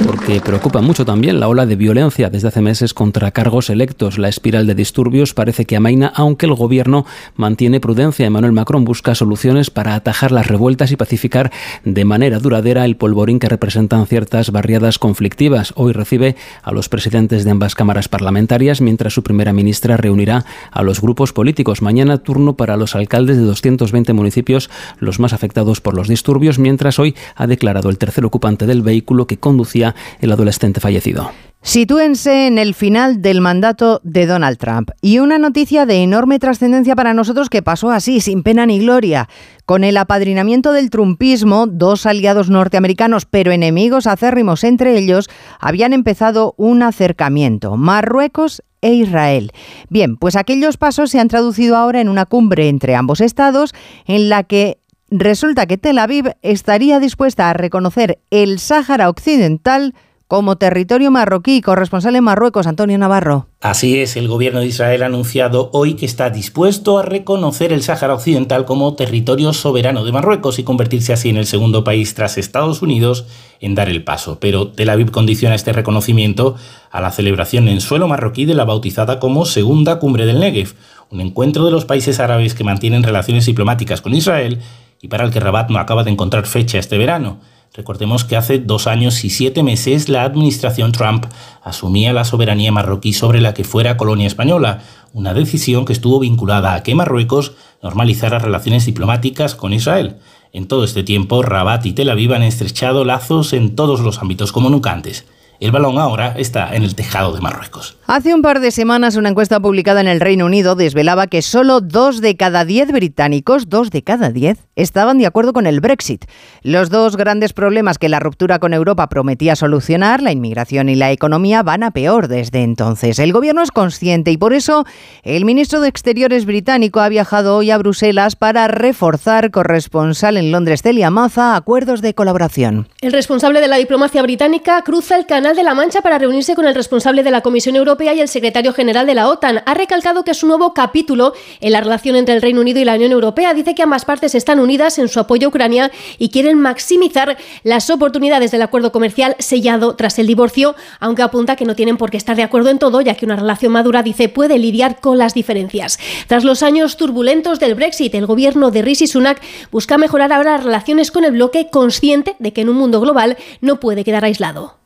porque 0.07 0.41
preocupa 0.41 0.81
mucho 0.81 1.05
también 1.05 1.41
la 1.41 1.49
ola 1.49 1.67
de 1.67 1.77
violencia 1.77 2.29
desde 2.29 2.49
hace 2.49 2.61
meses 2.61 2.95
contra 2.95 3.31
cargos 3.31 3.71
electos. 3.71 4.19
La 4.19 4.29
espiral 4.29 4.67
de 4.67 4.75
disturbios 4.75 5.35
parece 5.35 5.65
que 5.65 5.77
amaina, 5.77 6.13
aunque 6.15 6.47
el 6.47 6.55
gobierno 6.55 7.07
mantiene 7.37 7.81
prudencia. 7.81 8.27
Emmanuel 8.27 8.53
Macron 8.53 8.85
busca 8.85 9.15
soluciones 9.15 9.71
para 9.71 9.95
atajar 9.95 10.33
las 10.33 10.47
revueltas 10.47 10.91
y 10.93 10.97
pacificar 10.97 11.53
de 11.85 12.05
manera 12.05 12.39
duradera 12.39 12.85
el 12.85 12.97
polvorín 12.97 13.39
que 13.39 13.49
representan 13.49 14.07
ciertas 14.07 14.51
barriadas 14.51 14.99
conflictivas. 14.99 15.73
Hoy 15.77 15.93
recibe 15.93 16.37
a 16.63 16.73
los 16.73 16.89
presidentes 16.89 17.45
de 17.45 17.51
ambas 17.51 17.75
cámaras 17.75 18.09
parlamentarias, 18.09 18.81
mientras 18.81 19.15
su 19.15 19.23
primera 19.23 19.53
ministra 19.53 19.97
reunirá 19.97 20.45
a 20.71 20.83
los 20.83 21.01
grupos 21.01 21.33
políticos. 21.33 21.83
Mañana 21.83 22.19
turno 22.19 22.57
para 22.57 22.77
los 22.77 22.95
alcaldes 22.95 23.37
de 23.37 23.45
220 23.45 24.13
municipios, 24.13 24.71
los 24.99 25.21
más 25.21 25.33
afectados 25.33 25.81
por 25.81 25.95
los 25.95 26.09
disturbios, 26.09 26.59
mientras 26.59 26.99
hoy 26.99 27.15
ha 27.37 27.47
declarado 27.47 27.91
el 27.91 27.99
tercer 27.99 28.25
ocupante 28.25 28.67
del 28.67 28.83
vehículo 28.83 29.27
que 29.27 29.39
conducía 29.39 29.94
el 30.21 30.33
adolescente 30.33 30.81
fallecido. 30.81 31.31
Sitúense 31.67 32.47
en 32.47 32.59
el 32.59 32.75
final 32.75 33.23
del 33.23 33.41
mandato 33.41 34.03
de 34.05 34.27
Donald 34.27 34.59
Trump 34.59 34.91
y 35.01 35.19
una 35.21 35.39
noticia 35.39 35.87
de 35.87 36.03
enorme 36.03 36.39
trascendencia 36.39 36.95
para 36.95 37.15
nosotros 37.15 37.49
que 37.49 37.63
pasó 37.63 37.91
así, 37.91 38.21
sin 38.21 38.43
pena 38.43 38.67
ni 38.67 38.81
gloria. 38.81 39.31
Con 39.65 39.83
el 39.83 39.97
apadrinamiento 39.97 40.73
del 40.73 40.91
trumpismo, 40.91 41.67
dos 41.67 42.05
aliados 42.05 42.51
norteamericanos, 42.51 43.25
pero 43.25 43.51
enemigos 43.51 44.07
acérrimos 44.07 44.63
entre 44.63 44.99
ellos, 44.99 45.31
habían 45.59 45.95
empezado 45.95 46.53
un 46.59 46.83
acercamiento, 46.83 47.79
Marruecos 47.79 48.63
e 48.83 48.93
Israel. 48.93 49.51
Bien, 49.89 50.19
pues 50.19 50.37
aquellos 50.37 50.77
pasos 50.77 51.11
se 51.11 51.19
han 51.19 51.29
traducido 51.29 51.77
ahora 51.77 52.03
en 52.03 52.11
una 52.11 52.27
cumbre 52.27 52.69
entre 52.69 52.95
ambos 52.95 53.23
estados 53.23 53.73
en 54.05 54.29
la 54.29 54.43
que 54.45 54.77
resulta 55.19 55.67
que 55.67 55.79
Tel 55.79 55.99
Aviv 55.99 56.33
estaría 56.43 56.99
dispuesta 56.99 57.49
a 57.49 57.53
reconocer 57.53 58.19
el 58.31 58.59
Sáhara 58.59 59.09
Occidental 59.09 59.95
como 60.27 60.57
territorio 60.57 61.13
marroquí. 61.13 61.61
Corresponsal 61.61 62.17
en 62.17 62.25
Marruecos, 62.25 62.67
Antonio 62.67 62.99
Navarro. 62.99 63.47
Así 63.61 64.01
es, 64.01 64.17
el 64.17 64.27
gobierno 64.27 64.61
de 64.61 64.67
Israel 64.67 65.05
ha 65.05 65.07
anunciado 65.07 65.71
hoy 65.73 65.95
que 65.95 66.07
está 66.07 66.31
dispuesto 66.31 66.99
a 66.99 67.03
reconocer 67.03 67.73
el 67.73 67.83
Sáhara 67.83 68.15
Occidental 68.15 68.65
como 68.65 68.95
territorio 68.95 69.53
soberano 69.53 70.05
de 70.05 70.11
Marruecos 70.11 70.59
y 70.59 70.65
convertirse 70.65 71.13
así 71.13 71.29
en 71.29 71.37
el 71.37 71.47
segundo 71.47 71.85
país 71.85 72.15
tras 72.15 72.37
Estados 72.37 72.83
Unidos 72.83 73.27
en 73.61 73.77
dar 73.77 73.89
el 73.89 74.03
paso. 74.03 74.39
Pero 74.41 74.69
Tel 74.69 74.91
Aviv 74.91 75.13
condiciona 75.13 75.55
este 75.55 75.73
reconocimiento 75.73 76.57
a 76.91 77.01
la 77.01 77.13
celebración 77.13 77.69
en 77.69 77.81
suelo 77.81 78.09
marroquí 78.09 78.47
de 78.47 78.55
la 78.55 78.65
bautizada 78.65 79.21
como 79.21 79.47
Segunda 79.47 80.01
Cumbre 80.01 80.27
del 80.27 80.41
Negev, 80.41 80.75
un 81.11 81.21
encuentro 81.21 81.65
de 81.65 81.71
los 81.71 81.85
países 81.85 82.19
árabes 82.19 82.55
que 82.55 82.65
mantienen 82.65 83.05
relaciones 83.05 83.47
diplomáticas 83.47 84.01
con 84.01 84.15
Israel 84.15 84.61
y 85.01 85.09
para 85.09 85.25
el 85.25 85.31
que 85.31 85.41
Rabat 85.41 85.71
no 85.71 85.79
acaba 85.79 86.05
de 86.05 86.11
encontrar 86.11 86.47
fecha 86.47 86.79
este 86.79 86.99
verano. 86.99 87.41
Recordemos 87.75 88.25
que 88.25 88.37
hace 88.37 88.61
dos 88.61 88.87
años 88.87 89.25
y 89.25 89.31
siete 89.31 89.65
meses 89.65 90.09
la 90.09 90.23
administración 90.23 90.93
Trump 90.93 91.27
asumía 91.63 92.13
la 92.13 92.25
soberanía 92.25 92.71
marroquí 92.71 93.13
sobre 93.13 93.41
la 93.41 93.53
que 93.53 93.65
fuera 93.65 93.97
colonia 93.97 94.29
española, 94.29 94.83
una 95.13 95.35
decisión 95.35 95.85
que 95.85 95.93
estuvo 95.93 96.21
vinculada 96.21 96.75
a 96.75 96.83
que 96.85 96.95
Marruecos 96.95 97.55
normalizara 97.83 98.39
relaciones 98.39 98.87
diplomáticas 98.87 99.57
con 99.57 99.73
Israel. 99.73 100.19
En 100.53 100.69
todo 100.69 100.85
este 100.85 101.03
tiempo, 101.03 101.43
Rabat 101.43 101.85
y 101.87 101.93
Tel 101.93 102.11
Aviv 102.11 102.33
han 102.33 102.45
estrechado 102.45 103.05
lazos 103.05 103.53
en 103.53 103.75
todos 103.75 103.99
los 104.01 104.21
ámbitos 104.21 104.53
como 104.53 104.71
nunca 104.71 104.93
antes. 104.93 105.27
El 105.65 105.73
balón 105.73 105.97
ahora 105.97 106.35
está 106.37 106.77
en 106.77 106.83
el 106.83 106.95
tejado 106.95 107.33
de 107.33 107.41
Marruecos. 107.41 107.97
Hace 108.07 108.35
un 108.35 108.43
par 108.43 108.61
de 108.61 108.71
semanas 108.71 109.17
una 109.17 109.31
encuesta 109.31 109.61
publicada 109.61 110.03
en 110.03 110.09
el 110.09 110.21
Reino 110.21 110.45
Unido 110.45 110.75
desvelaba 110.75 111.27
que 111.27 111.41
solo 111.41 111.81
dos 111.81 112.21
de 112.21 112.37
cada 112.37 112.67
diez 112.67 112.93
británicos, 112.93 113.71
dos 113.71 113.89
de 113.89 114.03
cada 114.03 114.29
diez, 114.29 114.59
estaban 114.77 115.17
de 115.17 115.25
acuerdo 115.25 115.55
con 115.55 115.67
el 115.67 115.81
Brexit. 115.81 116.27
Los 116.61 116.91
dos 116.91 117.17
grandes 117.17 117.55
problemas 117.55 117.97
que 117.97 118.11
la 118.11 118.21
ruptura 118.21 118.59
con 118.59 118.75
Europa 118.75 119.09
prometía 119.09 119.57
solucionar, 119.57 120.21
la 120.21 120.33
inmigración 120.33 120.91
y 120.91 120.97
la 120.97 121.13
economía, 121.13 121.63
van 121.63 121.83
a 121.83 121.93
peor 121.93 122.29
desde 122.29 122.63
entonces. 122.63 123.19
El 123.19 123.33
gobierno 123.33 123.63
es 123.63 123.71
consciente 123.71 124.31
y 124.33 124.37
por 124.37 124.53
eso 124.53 124.85
el 125.23 125.47
ministro 125.47 125.81
de 125.81 125.89
Exteriores 125.89 126.45
británico 126.45 127.01
ha 127.01 127.09
viajado 127.09 127.57
hoy 127.57 127.71
a 127.71 127.79
Bruselas 127.79 128.37
para 128.37 128.69
reforzar 128.69 129.51
corresponsal 129.51 130.37
en 130.37 130.53
Londres, 130.53 130.83
Celia 130.83 131.09
Maza, 131.09 131.57
acuerdos 131.57 132.03
de 132.03 132.13
colaboración. 132.13 132.87
El 133.01 133.13
responsable 133.13 133.63
de 133.63 133.69
la 133.69 133.77
diplomacia 133.77 134.21
británica 134.21 134.83
cruza 134.83 135.17
el 135.17 135.25
canal 135.25 135.54
de 135.55 135.63
la 135.63 135.75
Mancha 135.75 136.01
para 136.01 136.19
reunirse 136.19 136.55
con 136.55 136.67
el 136.67 136.75
responsable 136.75 137.23
de 137.23 137.31
la 137.31 137.41
Comisión 137.41 137.77
Europea 137.77 138.15
y 138.15 138.21
el 138.21 138.29
secretario 138.29 138.73
general 138.73 139.07
de 139.07 139.15
la 139.15 139.29
OTAN. 139.29 139.63
Ha 139.67 139.75
recalcado 139.75 140.25
que 140.25 140.33
es 140.33 140.43
un 140.43 140.49
nuevo 140.49 140.75
capítulo 140.75 141.33
en 141.61 141.73
la 141.73 141.81
relación 141.81 142.17
entre 142.17 142.35
el 142.35 142.43
Reino 142.43 142.61
Unido 142.61 142.81
y 142.81 142.85
la 142.85 142.95
Unión 142.95 143.13
Europea. 143.13 143.55
Dice 143.55 143.75
que 143.75 143.83
ambas 143.83 144.05
partes 144.05 144.35
están 144.35 144.61
unidas 144.61 144.99
en 144.99 145.09
su 145.09 145.21
apoyo 145.21 145.47
a 145.47 145.51
Ucrania 145.51 145.91
y 146.19 146.31
quieren 146.31 146.59
maximizar 146.59 147.37
las 147.63 147.91
oportunidades 147.91 148.51
del 148.51 148.63
acuerdo 148.63 148.93
comercial 148.93 149.37
sellado 149.39 149.97
tras 149.97 150.19
el 150.19 150.27
divorcio, 150.27 150.75
aunque 151.01 151.23
apunta 151.23 151.57
que 151.57 151.65
no 151.65 151.77
tienen 151.77 151.97
por 151.97 152.11
qué 152.11 152.17
estar 152.17 152.37
de 152.37 152.43
acuerdo 152.43 152.71
en 152.71 152.79
todo, 152.79 153.01
ya 153.01 153.15
que 153.15 153.27
una 153.27 153.37
relación 153.37 153.73
madura, 153.73 154.03
dice, 154.03 154.29
puede 154.29 154.59
lidiar 154.59 155.01
con 155.01 155.19
las 155.19 155.35
diferencias. 155.35 155.99
Tras 156.27 156.45
los 156.45 156.63
años 156.63 156.97
turbulentos 156.97 157.61
del 157.61 157.75
Brexit, 157.75 158.15
el 158.15 158.27
gobierno 158.27 158.71
de 158.71 158.83
Rishi 158.83 159.07
Sunak 159.07 159.41
busca 159.71 159.99
mejorar 159.99 160.33
ahora 160.33 160.53
las 160.53 160.65
relaciones 160.65 161.11
con 161.11 161.25
el 161.25 161.33
bloque, 161.33 161.69
consciente 161.71 162.37
de 162.39 162.53
que 162.53 162.63
en 162.63 162.69
un 162.69 162.77
mundo 162.77 163.01
global 163.01 163.37
no 163.61 163.81
puede 163.81 164.05
quedar 164.05 164.25
aislado. 164.25 164.84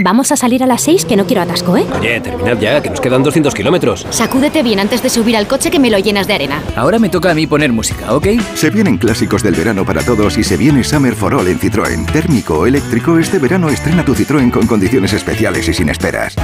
Vamos 0.00 0.32
a 0.32 0.36
salir 0.36 0.60
a 0.64 0.66
las 0.66 0.82
6 0.82 1.04
que 1.04 1.14
no 1.14 1.24
quiero 1.24 1.42
atasco, 1.42 1.76
¿eh? 1.76 1.86
Oye, 2.00 2.20
terminad 2.20 2.58
ya, 2.58 2.82
que 2.82 2.90
nos 2.90 3.00
quedan 3.00 3.22
200 3.22 3.54
kilómetros. 3.54 4.04
Sacúdete 4.10 4.64
bien 4.64 4.80
antes 4.80 5.04
de 5.04 5.08
subir 5.08 5.36
al 5.36 5.46
coche 5.46 5.70
que 5.70 5.78
me 5.78 5.88
lo 5.88 6.00
llenas 6.00 6.26
de 6.26 6.34
arena. 6.34 6.60
Ahora 6.74 6.98
me 6.98 7.08
toca 7.08 7.30
a 7.30 7.34
mí 7.34 7.46
poner 7.46 7.70
música, 7.70 8.12
¿ok? 8.12 8.26
Se 8.56 8.70
vienen 8.70 8.98
clásicos 8.98 9.44
del 9.44 9.54
verano 9.54 9.86
para 9.86 10.02
todos 10.02 10.36
y 10.36 10.42
se 10.42 10.56
viene 10.56 10.82
Summer 10.82 11.14
for 11.14 11.34
All 11.34 11.46
en 11.46 11.60
Citroën. 11.60 12.10
Térmico 12.10 12.58
o 12.58 12.66
eléctrico, 12.66 13.20
este 13.20 13.38
verano 13.38 13.68
estrena 13.68 14.04
tu 14.04 14.16
Citroën 14.16 14.50
con 14.50 14.66
condiciones 14.66 15.12
especiales 15.12 15.68
y 15.68 15.74
sin 15.74 15.88
esperas. 15.88 16.34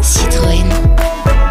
Citroën. 0.00 0.69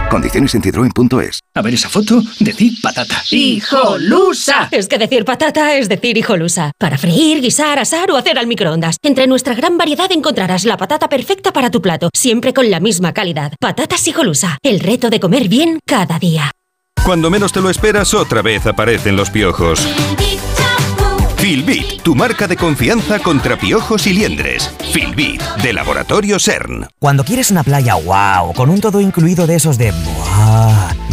Condiciones 0.10 0.56
en 0.56 0.62
citroen.es. 0.62 1.40
A 1.54 1.62
ver 1.62 1.74
esa 1.74 1.88
foto, 1.88 2.22
decir 2.40 2.74
patata. 2.82 3.22
¡Hijolusa! 3.30 4.68
Es 4.72 4.88
que 4.88 4.98
decir 4.98 5.24
patata 5.24 5.76
es 5.76 5.88
decir 5.88 6.18
hijolusa. 6.18 6.72
Para 6.80 6.98
freír, 6.98 7.42
guisar, 7.42 7.78
asar 7.78 8.10
o 8.12 8.18
hacer 8.18 8.40
al 8.40 8.48
microondas. 8.48 8.98
Entre 9.04 9.28
nuestra 9.28 9.54
gran 9.54 9.78
variedad 9.78 10.12
encontrarás 10.12 10.66
la 10.66 10.78
patata 10.78 11.10
perfecta 11.10 11.54
para 11.54 11.70
tu 11.70 11.82
plato, 11.82 12.10
siempre 12.14 12.54
con 12.54 12.72
la 12.72 12.80
misma 12.80 13.14
calidad. 13.14 13.54
Patatas 13.60 14.08
hijolusa. 14.08 14.58
El 14.64 14.80
reto 14.80 15.10
de 15.10 15.20
comer 15.20 15.48
bien 15.48 15.80
cada 15.86 16.18
día. 16.18 16.52
Cuando 17.06 17.30
menos 17.30 17.52
te 17.52 17.62
lo 17.62 17.70
esperas, 17.70 18.14
otra 18.14 18.42
vez 18.42 18.66
aparecen 18.66 19.16
los 19.16 19.30
piojos. 19.30 19.88
Filbit, 21.40 22.02
tu 22.04 22.16
marca 22.16 22.50
de 22.50 22.58
confianza 22.58 23.18
contra 23.20 23.58
piojos 23.58 24.06
y 24.08 24.14
liendres. 24.14 24.70
Filbit, 24.92 25.42
de 25.64 25.72
Laboratorio 25.72 26.38
CERN. 26.38 26.88
Cuando 27.00 27.24
quieres 27.24 27.50
una 27.50 27.64
playa 27.64 27.96
wow, 27.96 28.54
con 28.54 28.70
un 28.70 28.82
todo 28.82 29.00
incluido 29.00 29.48
de 29.48 29.56
esos 29.56 29.78
de 29.78 29.94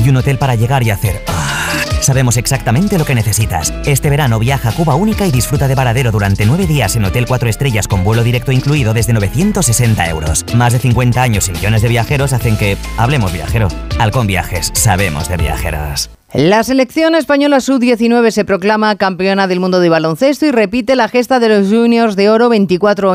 y 0.05 0.09
un 0.09 0.17
hotel 0.17 0.37
para 0.37 0.57
llegar 0.57 0.83
y 0.83 0.91
hacer 0.91 1.23
ah, 1.29 1.81
sabemos 2.01 2.39
exactamente 2.39 2.99
lo 2.99 3.05
que 3.05 3.15
necesitas. 3.15 3.73
Este 3.85 4.11
verano 4.11 4.41
viaja 4.41 4.71
a 4.71 4.73
Cuba 4.73 4.97
Única 4.97 5.29
y 5.29 5.31
disfruta 5.31 5.69
de 5.69 5.77
Varadero 5.77 6.11
durante 6.11 6.45
nueve 6.45 6.67
días 6.67 6.97
en 6.97 7.05
Hotel 7.05 7.27
4 7.29 7.49
Estrellas 7.49 7.87
con 7.87 8.03
vuelo 8.03 8.25
directo 8.25 8.51
incluido 8.51 8.95
desde 8.95 9.13
960 9.13 10.11
euros. 10.11 10.45
Más 10.57 10.73
de 10.73 10.81
50 10.81 11.23
años 11.23 11.47
y 11.47 11.53
millones 11.53 11.83
de 11.83 11.89
viajeros 11.89 12.33
hacen 12.33 12.57
que 12.57 12.77
hablemos 12.97 13.33
viajero. 13.33 13.69
Halcón 14.01 14.27
Viajes, 14.27 14.73
sabemos 14.75 15.29
de 15.29 15.37
viajeros. 15.37 16.11
La 16.37 16.63
selección 16.65 17.15
española 17.15 17.61
sub-19 17.61 18.31
se 18.31 18.45
proclama 18.45 18.95
campeona 18.97 19.47
del 19.47 19.59
mundo 19.59 19.81
de 19.81 19.89
baloncesto 19.89 20.45
y 20.45 20.51
repite 20.51 20.95
la 20.95 21.09
gesta 21.09 21.41
de 21.41 21.49
los 21.49 21.71
juniors 21.71 22.15
de 22.15 22.29
oro 22.29 22.51
24, 22.51 23.15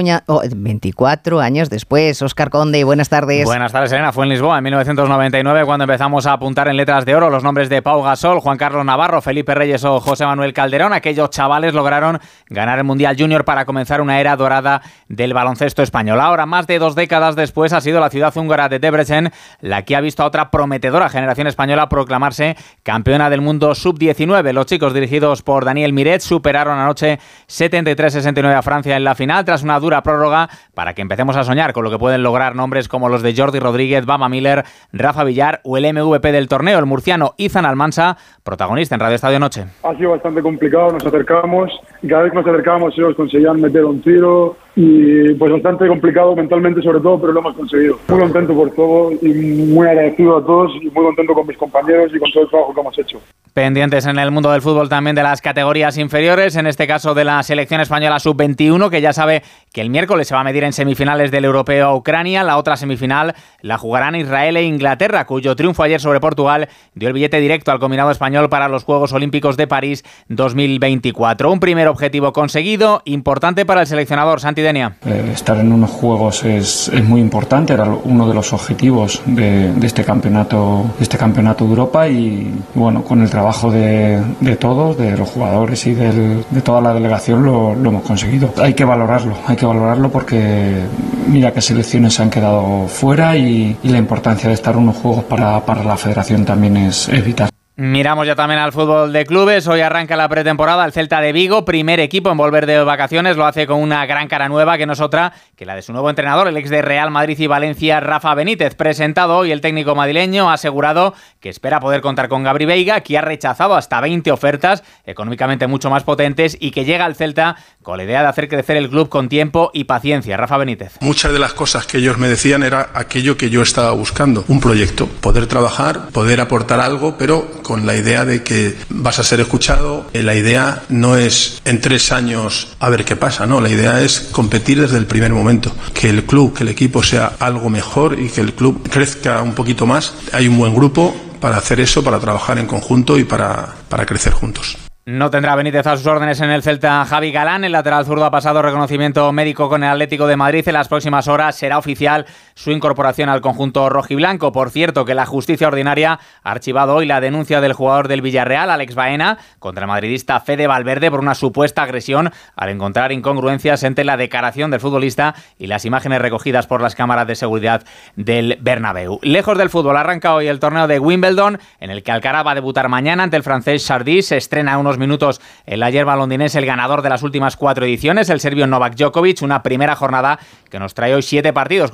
24 0.56 1.40
años 1.40 1.70
después. 1.70 2.20
Oscar 2.24 2.50
Conde, 2.50 2.84
buenas 2.84 3.10
tardes. 3.10 3.46
Buenas 3.46 3.72
tardes, 3.72 3.92
Elena. 3.92 4.12
Fue 4.12 4.26
en 4.26 4.30
Lisboa 4.30 4.58
en 4.58 4.64
1999 4.64 5.66
cuando 5.66 5.84
empezamos 5.84 6.26
a 6.26 6.34
apuntar 6.34 6.68
en 6.68 6.78
letras 6.78 7.06
de 7.06 7.14
oro 7.14 7.30
los 7.30 7.44
nombres 7.44 7.70
de 7.70 7.84
Pau 7.84 8.02
Gasol, 8.02 8.40
Juan 8.40 8.58
Carlos 8.58 8.84
Navarro, 8.84 9.22
Felipe 9.22 9.54
Reyes 9.54 9.84
o 9.84 10.00
José 10.00 10.26
Manuel 10.26 10.54
Calderón. 10.54 10.92
Aquellos 10.92 11.30
chavales 11.30 11.76
lograron 11.76 12.20
ganar 12.50 12.80
el 12.80 12.86
Mundial 12.86 13.16
Junior 13.20 13.46
para 13.46 13.66
comenzar 13.66 14.02
una 14.02 14.20
era 14.20 14.36
dorada 14.36 14.82
del 15.10 15.36
baloncesto 15.36 15.84
español. 15.84 16.20
Ahora, 16.22 16.48
más 16.48 16.66
de 16.66 16.80
dos 16.80 16.96
décadas 16.96 17.36
después, 17.36 17.72
ha 17.72 17.82
sido 17.82 18.00
la 18.00 18.10
ciudad 18.10 18.36
húngara 18.36 18.68
de 18.68 18.80
Debrecen 18.80 19.32
la 19.60 19.84
que 19.84 19.96
ha 19.96 20.02
visto 20.02 20.24
a 20.24 20.26
otra 20.26 20.50
prometedora 20.50 21.08
generación 21.08 21.46
española 21.46 21.88
proclamarse 21.88 22.56
campeona 22.82 23.11
del 23.12 23.42
mundo 23.42 23.76
sub-19. 23.76 24.54
Los 24.54 24.68
chicos 24.68 24.94
dirigidos 24.94 25.42
por 25.42 25.66
Daniel 25.66 25.92
Miret 25.92 26.22
superaron 26.22 26.80
anoche 26.80 27.20
73-69 27.50 28.56
a 28.56 28.62
Francia 28.62 28.96
en 28.96 29.04
la 29.04 29.16
final 29.16 29.44
tras 29.44 29.64
una 29.64 29.78
dura 29.82 30.02
prórroga 30.02 30.48
para 30.74 30.94
que 30.94 31.02
empecemos 31.02 31.36
a 31.36 31.44
soñar 31.44 31.74
con 31.74 31.84
lo 31.84 31.92
que 31.92 32.00
pueden 32.00 32.24
lograr 32.24 32.56
nombres 32.56 32.88
como 32.88 33.10
los 33.10 33.22
de 33.22 33.36
Jordi 33.36 33.60
Rodríguez, 33.60 34.06
Bama 34.06 34.30
Miller, 34.30 34.64
Rafa 34.94 35.26
Villar 35.26 35.60
o 35.66 35.76
el 35.76 35.94
MVP 35.94 36.32
del 36.32 36.48
torneo, 36.48 36.80
el 36.80 36.86
murciano 36.86 37.34
Izan 37.36 37.66
Almansa, 37.66 38.16
protagonista 38.44 38.96
en 38.96 39.02
Radio 39.02 39.16
Estadio 39.16 39.40
Noche. 39.40 39.66
Ha 39.84 39.94
sido 39.98 40.12
bastante 40.12 40.42
complicado, 40.42 40.94
nos 40.94 41.06
acercamos 41.06 41.70
y 42.02 42.08
cada 42.08 42.24
vez 42.24 42.32
que 42.32 42.38
nos 42.38 42.48
acercábamos 42.48 42.94
ellos 42.98 43.14
conseguían 43.16 43.60
meter 43.60 43.84
un 43.84 44.02
tiro, 44.02 44.56
y 44.76 45.34
pues 45.34 45.52
bastante 45.52 45.88
complicado 45.88 46.36
mentalmente 46.36 46.82
sobre 46.82 47.00
todo, 47.00 47.20
pero 47.20 47.34
lo 47.34 47.40
hemos 47.42 47.56
conseguido. 47.56 47.98
Muy 48.08 48.20
contento 48.20 48.54
por 48.54 48.72
todo 48.72 49.12
y 49.12 49.34
muy 49.68 49.88
agradecido 49.88 50.38
a 50.38 50.46
todos 50.46 50.72
y 50.82 50.90
muy 50.90 51.06
contento 51.06 51.34
con 51.34 51.48
mis 51.48 51.58
compañeros 51.58 52.12
y 52.14 52.20
con 52.20 52.32
todo 52.32 52.44
el 52.44 52.50
trabajo 52.50 52.74
que 52.74 52.82
hemos 52.82 53.00
hecho. 53.00 53.22
Pendientes 53.54 54.06
en 54.06 54.18
el 54.18 54.32
mundo 54.32 54.50
del 54.50 54.62
fútbol 54.62 54.88
también 54.88 55.14
de 55.14 55.24
las 55.24 55.42
categorías 55.42 55.98
inferiores, 55.98 56.56
en 56.56 56.68
este 56.68 56.88
caso 56.88 57.14
de 57.14 57.26
la 57.26 57.44
selección 57.44 57.82
española 57.82 58.18
sub-21, 58.18 58.90
que 58.90 59.02
ya 59.02 59.12
sabe 59.12 59.44
que 59.74 59.82
el 59.82 59.90
miércoles 59.90 60.30
se 60.30 60.34
va 60.34 60.40
a 60.40 60.46
medir 60.46 60.64
en 60.64 60.72
semifinales 60.72 61.32
del 61.32 61.44
europeo 61.44 61.88
a 61.88 61.96
Ucrania. 61.96 62.44
La 62.44 62.56
otra 62.56 62.78
semifinal 62.78 63.36
la 63.60 63.78
jugarán 63.78 64.16
Israel 64.16 64.56
e 64.56 64.64
Inglaterra, 64.64 65.26
cuyo 65.26 65.54
triunfo 65.58 65.84
ayer 65.84 66.00
sobre 66.00 66.22
Portugal 66.22 66.70
dio 66.96 67.10
el 67.10 67.14
billete 67.14 67.42
directo 67.42 67.74
al 67.74 67.80
combinado 67.80 68.10
español 68.12 68.48
para 68.48 68.70
los 68.70 68.86
Juegos 68.86 69.12
Olímpicos 69.12 69.58
de 69.58 69.68
París 69.68 70.06
2024. 70.30 71.52
Un 71.52 71.60
primer 71.60 71.90
objetivo 71.90 72.32
conseguido, 72.32 73.02
importante 73.04 73.66
para 73.66 73.82
el 73.82 73.88
seleccionador 73.88 74.40
Santi 74.40 74.62
Denia. 74.62 74.96
Eh, 75.06 75.32
estar 75.34 75.58
en 75.58 75.74
unos 75.74 75.90
Juegos 75.90 76.46
es, 76.46 76.90
muy 77.04 77.20
importante, 77.20 77.74
era 77.74 77.84
uno 77.84 78.30
de 78.30 78.34
los 78.34 78.54
objetivos 78.54 79.22
de, 79.26 79.74
este 79.86 80.06
campeonato, 80.06 80.86
de 80.98 81.04
este 81.04 81.18
campeonato 81.18 81.66
de 81.66 81.70
Europa 81.70 82.08
y 82.08 82.50
bueno, 82.76 83.04
con 83.04 83.22
el 83.22 83.30
trabajo 83.30 83.41
trabajo 83.42 83.72
de, 83.72 84.56
todos, 84.60 84.96
de 85.00 85.18
los 85.18 85.28
jugadores 85.28 85.88
y 85.88 85.96
de 85.96 86.62
toda 86.64 86.80
la 86.80 86.94
delegación 86.94 87.44
lo, 87.44 87.74
hemos 87.74 88.04
conseguido. 88.04 88.54
Hay 88.58 88.76
que 88.76 88.86
valorarlo, 88.86 89.36
hay 89.48 89.56
que 89.56 89.66
valorarlo 89.66 90.12
porque 90.12 90.84
mira 91.28 91.52
qué 91.52 91.60
selecciones 91.60 92.14
se 92.14 92.22
han 92.22 92.30
quedado 92.30 92.88
fuera 92.88 93.36
y, 93.36 93.76
la 93.84 93.98
importancia 93.98 94.48
de 94.48 94.54
estar 94.54 94.78
unos 94.78 94.96
juegos 94.98 95.24
para, 95.24 95.60
la 95.84 95.98
federación 95.98 96.46
también 96.46 96.78
es 96.78 97.10
vital. 97.26 97.50
Miramos 97.84 98.28
ya 98.28 98.36
también 98.36 98.60
al 98.60 98.72
fútbol 98.72 99.12
de 99.12 99.26
clubes. 99.26 99.68
Hoy 99.68 99.82
arranca 99.82 100.16
la 100.16 100.30
pretemporada 100.30 100.86
el 100.86 100.92
Celta 100.92 101.20
de 101.20 101.32
Vigo, 101.32 101.66
primer 101.66 102.00
equipo 102.00 102.30
en 102.30 102.38
volver 102.38 102.68
de 102.68 102.84
vacaciones. 102.84 103.38
Lo 103.38 103.48
hace 103.48 103.66
con 103.66 103.80
una 103.80 104.06
gran 104.06 104.28
cara 104.28 104.48
nueva 104.50 104.78
que 104.78 104.86
no 104.86 104.94
es 104.94 105.00
otra 105.00 105.34
que 105.56 105.66
la 105.66 105.74
de 105.74 105.82
su 105.82 105.92
nuevo 105.92 106.08
entrenador, 106.08 106.48
el 106.48 106.58
ex 106.58 106.70
de 106.70 106.84
Real 106.84 107.10
Madrid 107.10 107.40
y 107.40 107.48
Valencia, 107.48 108.00
Rafa 108.00 108.36
Benítez. 108.36 108.76
Presentado 108.76 109.36
hoy 109.36 109.52
el 109.52 109.62
técnico 109.62 109.96
madrileño 109.96 110.52
ha 110.52 110.54
asegurado 110.54 111.16
que 111.40 111.50
espera 111.50 111.80
poder 111.80 112.02
contar 112.02 112.30
con 112.30 112.44
Gabri 112.44 112.66
Veiga, 112.66 113.02
que 113.02 113.18
ha 113.18 113.22
rechazado 113.22 113.74
hasta 113.74 114.00
20 114.00 114.32
ofertas 114.32 114.84
económicamente 115.04 115.66
mucho 115.66 115.90
más 115.90 116.04
potentes 116.04 116.58
y 116.60 116.70
que 116.70 116.86
llega 116.86 117.06
al 117.06 117.16
Celta 117.16 117.56
con 117.82 117.98
la 117.98 118.04
idea 118.04 118.22
de 118.22 118.28
hacer 118.28 118.48
crecer 118.48 118.78
el 118.78 118.92
club 118.92 119.10
con 119.10 119.28
tiempo 119.28 119.72
y 119.74 119.86
paciencia. 119.86 120.38
Rafa 120.38 120.58
Benítez. 120.58 120.98
Muchas 121.02 121.34
de 121.34 121.40
las 121.40 121.56
cosas 121.56 121.88
que 121.88 121.98
ellos 121.98 122.20
me 122.20 122.28
decían 122.28 122.62
era 122.62 122.92
aquello 122.94 123.38
que 123.38 123.50
yo 123.50 123.64
estaba 123.64 123.90
buscando, 123.94 124.46
un 124.50 124.60
proyecto, 124.60 125.08
poder 125.08 125.48
trabajar, 125.48 126.10
poder 126.10 126.42
aportar 126.42 126.80
algo, 126.80 127.18
pero 127.18 127.50
con 127.71 127.71
la 127.78 127.96
idea 127.96 128.26
de 128.26 128.44
que 128.44 128.76
vas 128.90 129.20
a 129.20 129.24
ser 129.24 129.40
escuchado. 129.40 130.06
Eh, 130.14 130.24
la 130.24 130.36
idea 130.36 130.84
no 130.90 131.18
es 131.18 131.62
en 131.66 131.82
tres 131.82 132.12
años 132.12 132.76
a 132.80 132.90
ver 132.90 133.06
qué 133.06 133.16
pasa, 133.16 133.46
no, 133.46 133.62
la 133.62 133.70
idea 133.70 134.02
es 134.02 134.20
competir 134.32 134.82
desde 134.82 134.98
el 134.98 135.06
primer 135.06 135.32
momento, 135.32 135.76
que 135.94 136.10
el 136.10 136.24
club, 136.26 136.54
que 136.56 136.64
el 136.64 136.70
equipo 136.70 137.04
sea 137.04 137.34
algo 137.40 137.70
mejor 137.70 138.20
y 138.20 138.30
que 138.30 138.42
el 138.42 138.54
club 138.54 138.88
crezca 138.90 139.42
un 139.42 139.54
poquito 139.54 139.86
más. 139.86 140.14
Hay 140.34 140.48
un 140.48 140.58
buen 140.58 140.74
grupo 140.74 141.16
para 141.40 141.58
hacer 141.58 141.80
eso, 141.80 142.04
para 142.04 142.20
trabajar 142.20 142.58
en 142.60 142.68
conjunto 142.68 143.18
y 143.18 143.24
para, 143.24 143.76
para 143.90 144.06
crecer 144.06 144.34
juntos. 144.34 144.78
No 145.04 145.32
tendrá 145.32 145.56
Benítez 145.56 145.88
a 145.88 145.98
sus 145.98 146.06
órdenes 146.06 146.40
en 146.42 146.52
el 146.52 146.62
Celta 146.62 147.04
Javi 147.06 147.32
Galán. 147.32 147.64
El 147.64 147.72
lateral 147.72 148.06
zurdo 148.06 148.24
ha 148.24 148.30
pasado 148.30 148.62
reconocimiento 148.62 149.32
médico 149.32 149.68
con 149.68 149.84
el 149.84 149.90
Atlético 149.90 150.28
de 150.28 150.38
Madrid. 150.38 150.64
En 150.68 150.74
las 150.74 150.88
próximas 150.88 151.28
horas 151.28 151.56
será 151.56 151.80
oficial 151.80 152.28
su 152.56 152.72
incorporación 152.72 153.30
al 153.30 153.42
conjunto 153.42 153.90
rojiblanco. 153.90 154.52
Por 154.52 154.70
cierto, 154.70 155.06
que 155.06 155.16
la 155.16 155.26
justicia 155.26 155.68
ordinaria 155.68 156.20
ha 156.44 156.52
archivado 156.52 156.96
hoy 156.96 157.06
la 157.06 157.22
denuncia 157.22 157.62
del 157.62 157.74
jugador 157.74 158.08
del 158.08 158.22
Villarreal, 158.22 158.70
Alex 158.70 158.96
Baena, 158.96 159.38
contra 159.60 159.84
el 159.84 159.88
madridista 159.88 160.40
Fede 160.40 160.68
Valverde 160.68 161.10
por 161.10 161.20
una 161.20 161.36
supuesta 161.36 161.84
agresión 161.84 162.32
al 162.56 162.70
encontrar 162.70 163.12
incongruencias 163.12 163.84
entre 163.84 164.06
la 164.06 164.18
declaración 164.18 164.72
del 164.72 164.80
futbolista 164.80 165.36
y 165.58 165.68
las 165.68 165.86
imágenes 165.86 166.22
recogidas 166.22 166.68
por 166.68 166.82
las 166.82 166.96
cámaras 166.96 167.28
de 167.28 167.36
seguridad 167.36 167.84
del 168.16 168.58
Bernabéu. 168.62 169.20
Lejos 169.22 169.58
del 169.58 169.70
fútbol, 169.70 169.98
arranca 169.98 170.34
hoy 170.36 170.48
el 170.48 170.60
torneo 170.60 170.88
de 170.88 171.00
Wimbledon, 171.00 171.60
en 171.80 171.90
el 171.90 172.04
que 172.04 172.12
Alcaraz 172.12 172.46
va 172.46 172.52
a 172.52 172.56
debutar 172.56 172.90
mañana 172.90 173.24
ante 173.24 173.38
el 173.38 173.44
francés 173.44 173.86
Chardy. 173.86 174.22
Se 174.22 174.38
estrena 174.38 174.78
unos 174.78 174.98
minutos 174.98 175.42
el 175.66 175.84
ayer 175.84 176.06
londinense, 176.06 176.60
el 176.60 176.66
ganador 176.66 177.02
de 177.02 177.10
las 177.10 177.24
últimas 177.24 177.56
cuatro 177.56 177.86
ediciones, 177.86 178.30
el 178.30 178.40
serbio 178.40 178.68
Novak 178.68 178.96
Djokovic, 178.96 179.42
una 179.42 179.64
primera 179.64 179.96
jornada 179.96 180.40
que 180.70 180.80
nos 180.80 180.94
trae 180.94 181.14
hoy 181.14 181.22
siete 181.22 181.54
partidos 181.54 181.92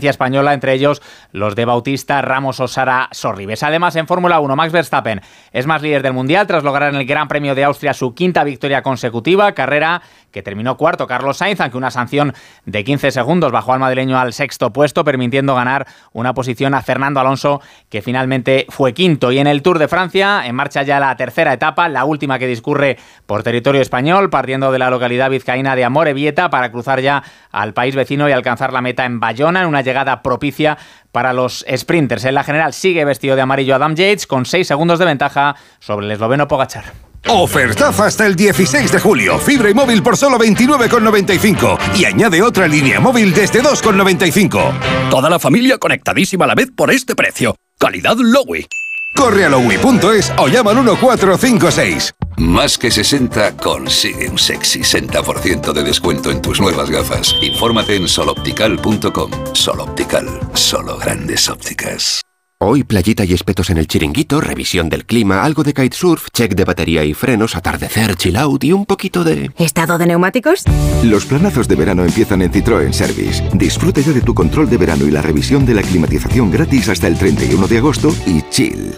española, 0.00 0.54
entre 0.54 0.74
ellos 0.74 1.02
los 1.32 1.54
de 1.54 1.64
Bautista, 1.64 2.22
Ramos 2.22 2.60
o 2.60 2.68
Sara 2.68 3.08
Sorribes. 3.12 3.62
Además, 3.62 3.96
en 3.96 4.06
Fórmula 4.06 4.40
1, 4.40 4.56
Max 4.56 4.72
Verstappen 4.72 5.20
es 5.52 5.66
más 5.66 5.82
líder 5.82 6.02
del 6.02 6.12
Mundial 6.12 6.46
tras 6.46 6.64
lograr 6.64 6.94
en 6.94 7.00
el 7.00 7.06
Gran 7.06 7.28
Premio 7.28 7.54
de 7.54 7.64
Austria 7.64 7.94
su 7.94 8.14
quinta 8.14 8.44
victoria 8.44 8.82
consecutiva, 8.82 9.52
carrera 9.52 10.02
que 10.32 10.42
terminó 10.42 10.76
cuarto 10.76 11.06
Carlos 11.06 11.36
Sainz, 11.36 11.60
aunque 11.60 11.76
una 11.76 11.90
sanción 11.90 12.34
de 12.64 12.82
15 12.82 13.10
segundos 13.12 13.52
bajó 13.52 13.72
al 13.72 13.80
madrileño 13.80 14.18
al 14.18 14.32
sexto 14.32 14.72
puesto, 14.72 15.04
permitiendo 15.04 15.54
ganar 15.54 15.86
una 16.12 16.34
posición 16.34 16.74
a 16.74 16.82
Fernando 16.82 17.20
Alonso, 17.20 17.60
que 17.88 18.02
finalmente 18.02 18.66
fue 18.68 18.94
quinto. 18.94 19.30
Y 19.30 19.38
en 19.38 19.46
el 19.46 19.62
Tour 19.62 19.78
de 19.78 19.88
Francia, 19.88 20.42
en 20.44 20.54
marcha 20.54 20.82
ya 20.82 20.98
la 20.98 21.14
tercera 21.16 21.52
etapa, 21.52 21.88
la 21.88 22.04
última 22.04 22.38
que 22.38 22.46
discurre 22.46 22.98
por 23.26 23.42
territorio 23.42 23.80
español, 23.80 24.30
partiendo 24.30 24.72
de 24.72 24.78
la 24.78 24.90
localidad 24.90 25.30
vizcaína 25.30 25.76
de 25.76 25.84
Amorebieta 25.84 26.50
para 26.50 26.72
cruzar 26.72 27.00
ya 27.00 27.22
al 27.50 27.74
país 27.74 27.94
vecino 27.94 28.28
y 28.28 28.32
alcanzar 28.32 28.72
la 28.72 28.80
meta 28.80 29.04
en 29.04 29.20
Bayona, 29.20 29.62
en 29.62 29.68
una 29.68 29.82
llegada 29.82 30.22
propicia 30.22 30.78
para 31.12 31.32
los 31.32 31.64
sprinters. 31.76 32.24
En 32.24 32.34
la 32.34 32.44
general 32.44 32.72
sigue 32.72 33.04
vestido 33.04 33.36
de 33.36 33.42
amarillo 33.42 33.74
Adam 33.74 33.94
Yates, 33.94 34.26
con 34.26 34.46
6 34.46 34.66
segundos 34.66 34.98
de 34.98 35.04
ventaja 35.04 35.56
sobre 35.78 36.06
el 36.06 36.12
esloveno 36.12 36.48
Pogachar. 36.48 37.11
Ofertaza 37.28 38.06
hasta 38.06 38.26
el 38.26 38.36
16 38.36 38.92
de 38.92 39.00
julio. 39.00 39.38
Fibra 39.38 39.70
y 39.70 39.74
móvil 39.74 40.02
por 40.02 40.16
solo 40.16 40.38
29,95. 40.38 41.78
Y 41.96 42.04
añade 42.04 42.42
otra 42.42 42.66
línea 42.68 43.00
móvil 43.00 43.32
desde 43.32 43.62
2,95. 43.62 45.10
Toda 45.10 45.30
la 45.30 45.38
familia 45.38 45.78
conectadísima 45.78 46.44
a 46.44 46.48
la 46.48 46.54
vez 46.54 46.68
por 46.74 46.90
este 46.90 47.14
precio. 47.14 47.56
Calidad 47.78 48.16
Lowy. 48.16 48.66
Corre 49.14 49.44
a 49.44 49.48
lowy.es 49.48 50.32
o 50.38 50.48
llama 50.48 50.70
al 50.70 50.78
1456. 50.78 52.14
Más 52.38 52.78
que 52.78 52.90
60 52.90 53.56
consigue 53.58 54.28
un 54.28 54.38
sexy 54.38 54.80
60% 54.80 55.72
de 55.72 55.82
descuento 55.82 56.30
en 56.30 56.40
tus 56.40 56.60
nuevas 56.60 56.90
gafas. 56.90 57.34
Infórmate 57.42 57.96
en 57.96 58.08
soloptical.com. 58.08 59.30
Soloptical, 59.52 60.26
solo 60.54 60.96
grandes 60.96 61.48
ópticas. 61.48 62.22
Hoy 62.64 62.84
playita 62.84 63.24
y 63.24 63.32
espetos 63.32 63.70
en 63.70 63.78
el 63.78 63.88
chiringuito, 63.88 64.40
revisión 64.40 64.88
del 64.88 65.04
clima, 65.04 65.42
algo 65.42 65.64
de 65.64 65.74
kitesurf, 65.74 66.28
check 66.32 66.54
de 66.54 66.64
batería 66.64 67.02
y 67.02 67.12
frenos, 67.12 67.56
atardecer, 67.56 68.14
chill 68.14 68.36
out 68.36 68.62
y 68.62 68.72
un 68.72 68.86
poquito 68.86 69.24
de... 69.24 69.50
¿Estado 69.58 69.98
de 69.98 70.06
neumáticos? 70.06 70.62
Los 71.02 71.24
planazos 71.24 71.66
de 71.66 71.74
verano 71.74 72.04
empiezan 72.04 72.40
en 72.40 72.52
Citroën 72.52 72.92
Service. 72.92 73.42
Disfrute 73.54 74.04
ya 74.04 74.12
de 74.12 74.20
tu 74.20 74.32
control 74.32 74.70
de 74.70 74.76
verano 74.76 75.04
y 75.08 75.10
la 75.10 75.22
revisión 75.22 75.66
de 75.66 75.74
la 75.74 75.82
climatización 75.82 76.52
gratis 76.52 76.88
hasta 76.88 77.08
el 77.08 77.18
31 77.18 77.66
de 77.66 77.78
agosto 77.78 78.14
y 78.26 78.42
chill. 78.48 78.94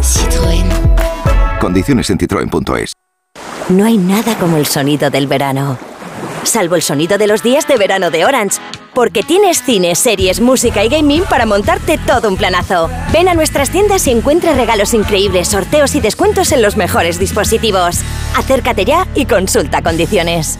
Citroën. 0.00 0.66
Condiciones 1.60 2.10
en 2.10 2.18
citroen.es. 2.18 2.94
No 3.68 3.84
hay 3.84 3.96
nada 3.96 4.36
como 4.40 4.56
el 4.56 4.66
sonido 4.66 5.08
del 5.08 5.28
verano. 5.28 5.78
Salvo 6.42 6.74
el 6.74 6.82
sonido 6.82 7.16
de 7.16 7.28
los 7.28 7.44
días 7.44 7.68
de 7.68 7.76
verano 7.76 8.10
de 8.10 8.24
Orange 8.24 8.58
porque 8.98 9.22
tienes 9.22 9.62
cine, 9.62 9.94
series, 9.94 10.40
música 10.40 10.82
y 10.82 10.88
gaming 10.88 11.22
para 11.30 11.46
montarte 11.46 11.98
todo 11.98 12.28
un 12.28 12.36
planazo. 12.36 12.90
Ven 13.12 13.28
a 13.28 13.34
nuestras 13.34 13.70
tiendas 13.70 14.08
y 14.08 14.10
encuentra 14.10 14.54
regalos 14.54 14.92
increíbles, 14.92 15.46
sorteos 15.46 15.94
y 15.94 16.00
descuentos 16.00 16.50
en 16.50 16.62
los 16.62 16.76
mejores 16.76 17.20
dispositivos. 17.20 18.00
Acércate 18.36 18.84
ya 18.84 19.06
y 19.14 19.26
consulta 19.26 19.82
condiciones. 19.82 20.58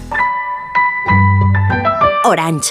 Orange. 2.23 2.71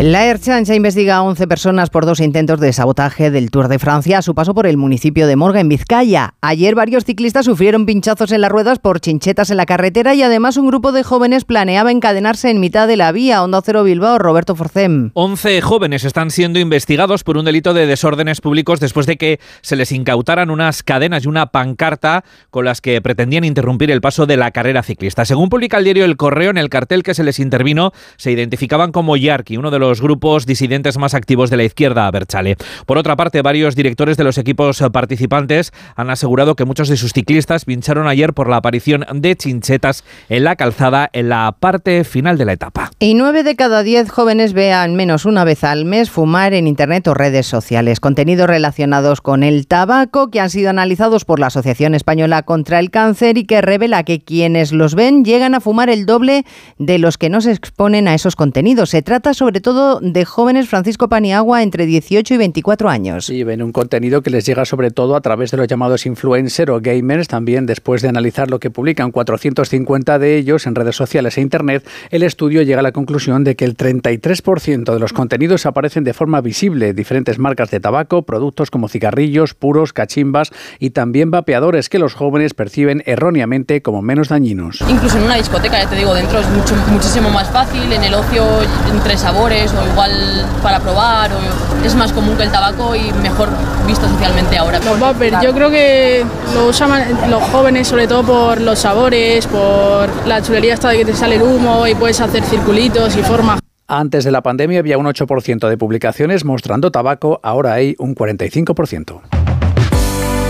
La 0.00 0.26
Erchancha 0.26 0.74
investiga 0.74 1.16
a 1.16 1.22
11 1.22 1.46
personas 1.46 1.88
por 1.88 2.04
dos 2.04 2.18
intentos 2.18 2.58
de 2.58 2.72
sabotaje 2.72 3.30
del 3.30 3.52
Tour 3.52 3.68
de 3.68 3.78
Francia 3.78 4.18
a 4.18 4.22
su 4.22 4.34
paso 4.34 4.52
por 4.52 4.66
el 4.66 4.76
municipio 4.76 5.28
de 5.28 5.36
Morga, 5.36 5.60
en 5.60 5.68
Vizcaya. 5.68 6.34
Ayer 6.40 6.74
varios 6.74 7.04
ciclistas 7.04 7.46
sufrieron 7.46 7.86
pinchazos 7.86 8.32
en 8.32 8.40
las 8.40 8.50
ruedas 8.50 8.80
por 8.80 8.98
chinchetas 8.98 9.50
en 9.50 9.56
la 9.56 9.66
carretera 9.66 10.12
y 10.14 10.22
además 10.22 10.56
un 10.56 10.66
grupo 10.66 10.90
de 10.90 11.04
jóvenes 11.04 11.44
planeaba 11.44 11.92
encadenarse 11.92 12.50
en 12.50 12.58
mitad 12.58 12.88
de 12.88 12.96
la 12.96 13.12
vía. 13.12 13.44
Onda 13.44 13.62
Cero 13.64 13.84
Bilbao, 13.84 14.18
Roberto 14.18 14.56
Forcem. 14.56 15.12
11 15.14 15.60
jóvenes 15.60 16.02
están 16.02 16.32
siendo 16.32 16.58
investigados 16.58 17.22
por 17.22 17.38
un 17.38 17.44
delito 17.44 17.72
de 17.72 17.86
desórdenes 17.86 18.40
públicos 18.40 18.80
después 18.80 19.06
de 19.06 19.16
que 19.16 19.38
se 19.62 19.76
les 19.76 19.92
incautaran 19.92 20.50
unas 20.50 20.82
cadenas 20.82 21.24
y 21.24 21.28
una 21.28 21.46
pancarta 21.46 22.24
con 22.50 22.64
las 22.64 22.80
que 22.80 23.00
pretendían 23.00 23.44
interrumpir 23.44 23.92
el 23.92 24.00
paso 24.00 24.26
de 24.26 24.36
la 24.36 24.50
carrera 24.50 24.82
ciclista. 24.82 25.24
Según 25.24 25.50
publica 25.50 25.78
el 25.78 25.84
diario 25.84 26.04
El 26.04 26.16
Correo, 26.16 26.50
en 26.50 26.58
el 26.58 26.68
cartel 26.68 27.04
que 27.04 27.14
se 27.14 27.22
les 27.22 27.38
intervino 27.38 27.92
se 28.16 28.32
identificaban 28.32 28.90
como 28.90 29.16
Yarki, 29.16 29.56
uno 29.56 29.70
de 29.70 29.78
los 29.78 29.83
los 29.88 30.00
grupos 30.00 30.46
disidentes 30.46 30.96
más 30.96 31.12
activos 31.12 31.50
de 31.50 31.58
la 31.58 31.64
izquierda 31.64 32.06
a 32.06 32.10
Berchale. 32.10 32.56
Por 32.86 32.96
otra 32.96 33.16
parte, 33.16 33.42
varios 33.42 33.76
directores 33.76 34.16
de 34.16 34.24
los 34.24 34.38
equipos 34.38 34.82
participantes 34.92 35.72
han 35.94 36.08
asegurado 36.08 36.56
que 36.56 36.64
muchos 36.64 36.88
de 36.88 36.96
sus 36.96 37.12
ciclistas 37.12 37.66
pincharon 37.66 38.08
ayer 38.08 38.32
por 38.32 38.48
la 38.48 38.56
aparición 38.56 39.04
de 39.12 39.36
chinchetas 39.36 40.04
en 40.30 40.44
la 40.44 40.56
calzada 40.56 41.10
en 41.12 41.28
la 41.28 41.54
parte 41.60 42.04
final 42.04 42.38
de 42.38 42.46
la 42.46 42.54
etapa. 42.54 42.90
Y 42.98 43.12
nueve 43.12 43.42
de 43.42 43.56
cada 43.56 43.82
diez 43.82 44.10
jóvenes 44.10 44.54
vean 44.54 44.96
menos 44.96 45.26
una 45.26 45.44
vez 45.44 45.64
al 45.64 45.84
mes 45.84 46.10
fumar 46.10 46.54
en 46.54 46.66
Internet 46.66 47.06
o 47.08 47.14
redes 47.14 47.46
sociales. 47.46 48.00
Contenidos 48.00 48.46
relacionados 48.46 49.20
con 49.20 49.42
el 49.42 49.66
tabaco 49.66 50.30
que 50.30 50.40
han 50.40 50.48
sido 50.48 50.70
analizados 50.70 51.26
por 51.26 51.40
la 51.40 51.48
Asociación 51.48 51.94
Española 51.94 52.42
contra 52.42 52.78
el 52.78 52.90
Cáncer 52.90 53.36
y 53.36 53.44
que 53.44 53.60
revela 53.60 54.02
que 54.04 54.20
quienes 54.20 54.72
los 54.72 54.94
ven 54.94 55.24
llegan 55.24 55.54
a 55.54 55.60
fumar 55.60 55.90
el 55.90 56.06
doble 56.06 56.46
de 56.78 56.98
los 56.98 57.18
que 57.18 57.28
no 57.28 57.42
se 57.42 57.52
exponen 57.52 58.08
a 58.08 58.14
esos 58.14 58.34
contenidos. 58.34 58.90
Se 58.90 59.02
trata 59.02 59.34
sobre 59.34 59.60
todo 59.60 59.73
todo 59.74 59.98
de 60.00 60.24
jóvenes 60.24 60.68
Francisco 60.68 61.08
Paniagua 61.08 61.64
entre 61.64 61.84
18 61.84 62.34
y 62.34 62.36
24 62.36 62.88
años. 62.90 63.28
Y 63.28 63.42
ven 63.42 63.60
un 63.60 63.72
contenido 63.72 64.22
que 64.22 64.30
les 64.30 64.46
llega 64.46 64.64
sobre 64.64 64.92
todo 64.92 65.16
a 65.16 65.20
través 65.20 65.50
de 65.50 65.56
los 65.56 65.66
llamados 65.66 66.06
influencers 66.06 66.70
o 66.70 66.78
gamers. 66.80 67.26
También 67.26 67.66
después 67.66 68.00
de 68.00 68.08
analizar 68.08 68.50
lo 68.52 68.60
que 68.60 68.70
publican 68.70 69.10
450 69.10 70.20
de 70.20 70.36
ellos 70.36 70.68
en 70.68 70.76
redes 70.76 70.94
sociales 70.94 71.38
e 71.38 71.40
internet, 71.40 71.84
el 72.10 72.22
estudio 72.22 72.62
llega 72.62 72.78
a 72.78 72.82
la 72.84 72.92
conclusión 72.92 73.42
de 73.42 73.56
que 73.56 73.64
el 73.64 73.76
33% 73.76 74.92
de 74.92 75.00
los 75.00 75.12
contenidos 75.12 75.66
aparecen 75.66 76.04
de 76.04 76.14
forma 76.14 76.40
visible. 76.40 76.94
Diferentes 76.94 77.40
marcas 77.40 77.72
de 77.72 77.80
tabaco, 77.80 78.22
productos 78.22 78.70
como 78.70 78.86
cigarrillos, 78.86 79.54
puros, 79.54 79.92
cachimbas 79.92 80.52
y 80.78 80.90
también 80.90 81.32
vapeadores 81.32 81.88
que 81.88 81.98
los 81.98 82.14
jóvenes 82.14 82.54
perciben 82.54 83.02
erróneamente 83.06 83.82
como 83.82 84.02
menos 84.02 84.28
dañinos. 84.28 84.84
Incluso 84.88 85.18
en 85.18 85.24
una 85.24 85.34
discoteca, 85.34 85.82
ya 85.82 85.90
te 85.90 85.96
digo, 85.96 86.14
dentro 86.14 86.38
es 86.38 86.48
mucho, 86.50 86.76
muchísimo 86.92 87.28
más 87.30 87.50
fácil, 87.50 87.92
en 87.92 88.04
el 88.04 88.14
ocio 88.14 88.44
entre 88.92 89.16
sabores 89.16 89.63
o 89.72 89.86
igual 89.86 90.46
para 90.62 90.80
probar, 90.80 91.30
o 91.32 91.84
es 91.84 91.94
más 91.94 92.12
común 92.12 92.36
que 92.36 92.42
el 92.44 92.50
tabaco 92.50 92.94
y 92.94 93.12
mejor 93.22 93.48
visto 93.86 94.08
socialmente 94.08 94.56
ahora. 94.58 94.78
Los 94.80 94.98
vapers, 94.98 95.38
yo 95.42 95.52
creo 95.52 95.70
que 95.70 96.24
lo 96.54 96.66
usan 96.66 96.90
los 97.30 97.42
jóvenes 97.44 97.88
sobre 97.88 98.06
todo 98.06 98.22
por 98.22 98.60
los 98.60 98.78
sabores, 98.78 99.46
por 99.46 100.08
la 100.26 100.42
chulería 100.42 100.74
esta 100.74 100.90
de 100.90 100.98
que 100.98 101.04
te 101.04 101.14
sale 101.14 101.36
el 101.36 101.42
humo 101.42 101.86
y 101.86 101.94
puedes 101.94 102.20
hacer 102.20 102.42
circulitos 102.42 103.16
y 103.16 103.22
formas. 103.22 103.60
Antes 103.86 104.24
de 104.24 104.30
la 104.30 104.42
pandemia 104.42 104.78
había 104.78 104.96
un 104.96 105.06
8% 105.06 105.68
de 105.68 105.76
publicaciones 105.76 106.44
mostrando 106.44 106.90
tabaco, 106.90 107.38
ahora 107.42 107.74
hay 107.74 107.94
un 107.98 108.14
45%. 108.14 109.20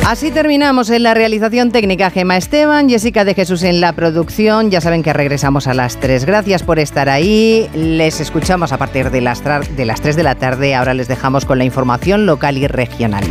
Así 0.06 0.30
terminamos 0.30 0.90
en 0.90 1.02
la 1.02 1.14
realización 1.14 1.72
técnica 1.72 2.10
Gema 2.10 2.36
Esteban, 2.36 2.90
Jessica 2.90 3.24
de 3.24 3.32
Jesús 3.32 3.62
en 3.62 3.80
la 3.80 3.94
producción. 3.94 4.70
Ya 4.70 4.82
saben 4.82 5.02
que 5.02 5.14
regresamos 5.14 5.66
a 5.66 5.72
las 5.72 5.98
3. 5.98 6.26
Gracias 6.26 6.62
por 6.62 6.78
estar 6.78 7.08
ahí. 7.08 7.70
Les 7.74 8.20
escuchamos 8.20 8.72
a 8.72 8.76
partir 8.76 9.10
de 9.10 9.22
las, 9.22 9.42
de 9.42 9.84
las 9.86 10.02
3 10.02 10.14
de 10.14 10.22
la 10.22 10.34
tarde. 10.34 10.74
Ahora 10.74 10.92
les 10.92 11.08
dejamos 11.08 11.46
con 11.46 11.56
la 11.56 11.64
información 11.64 12.26
local 12.26 12.58
y 12.58 12.66
regional. 12.66 13.24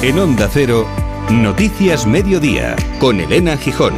En 0.00 0.18
Onda 0.18 0.48
Cero, 0.50 0.86
Noticias 1.30 2.06
Mediodía, 2.06 2.74
con 2.98 3.20
Elena 3.20 3.58
Gijón. 3.58 3.94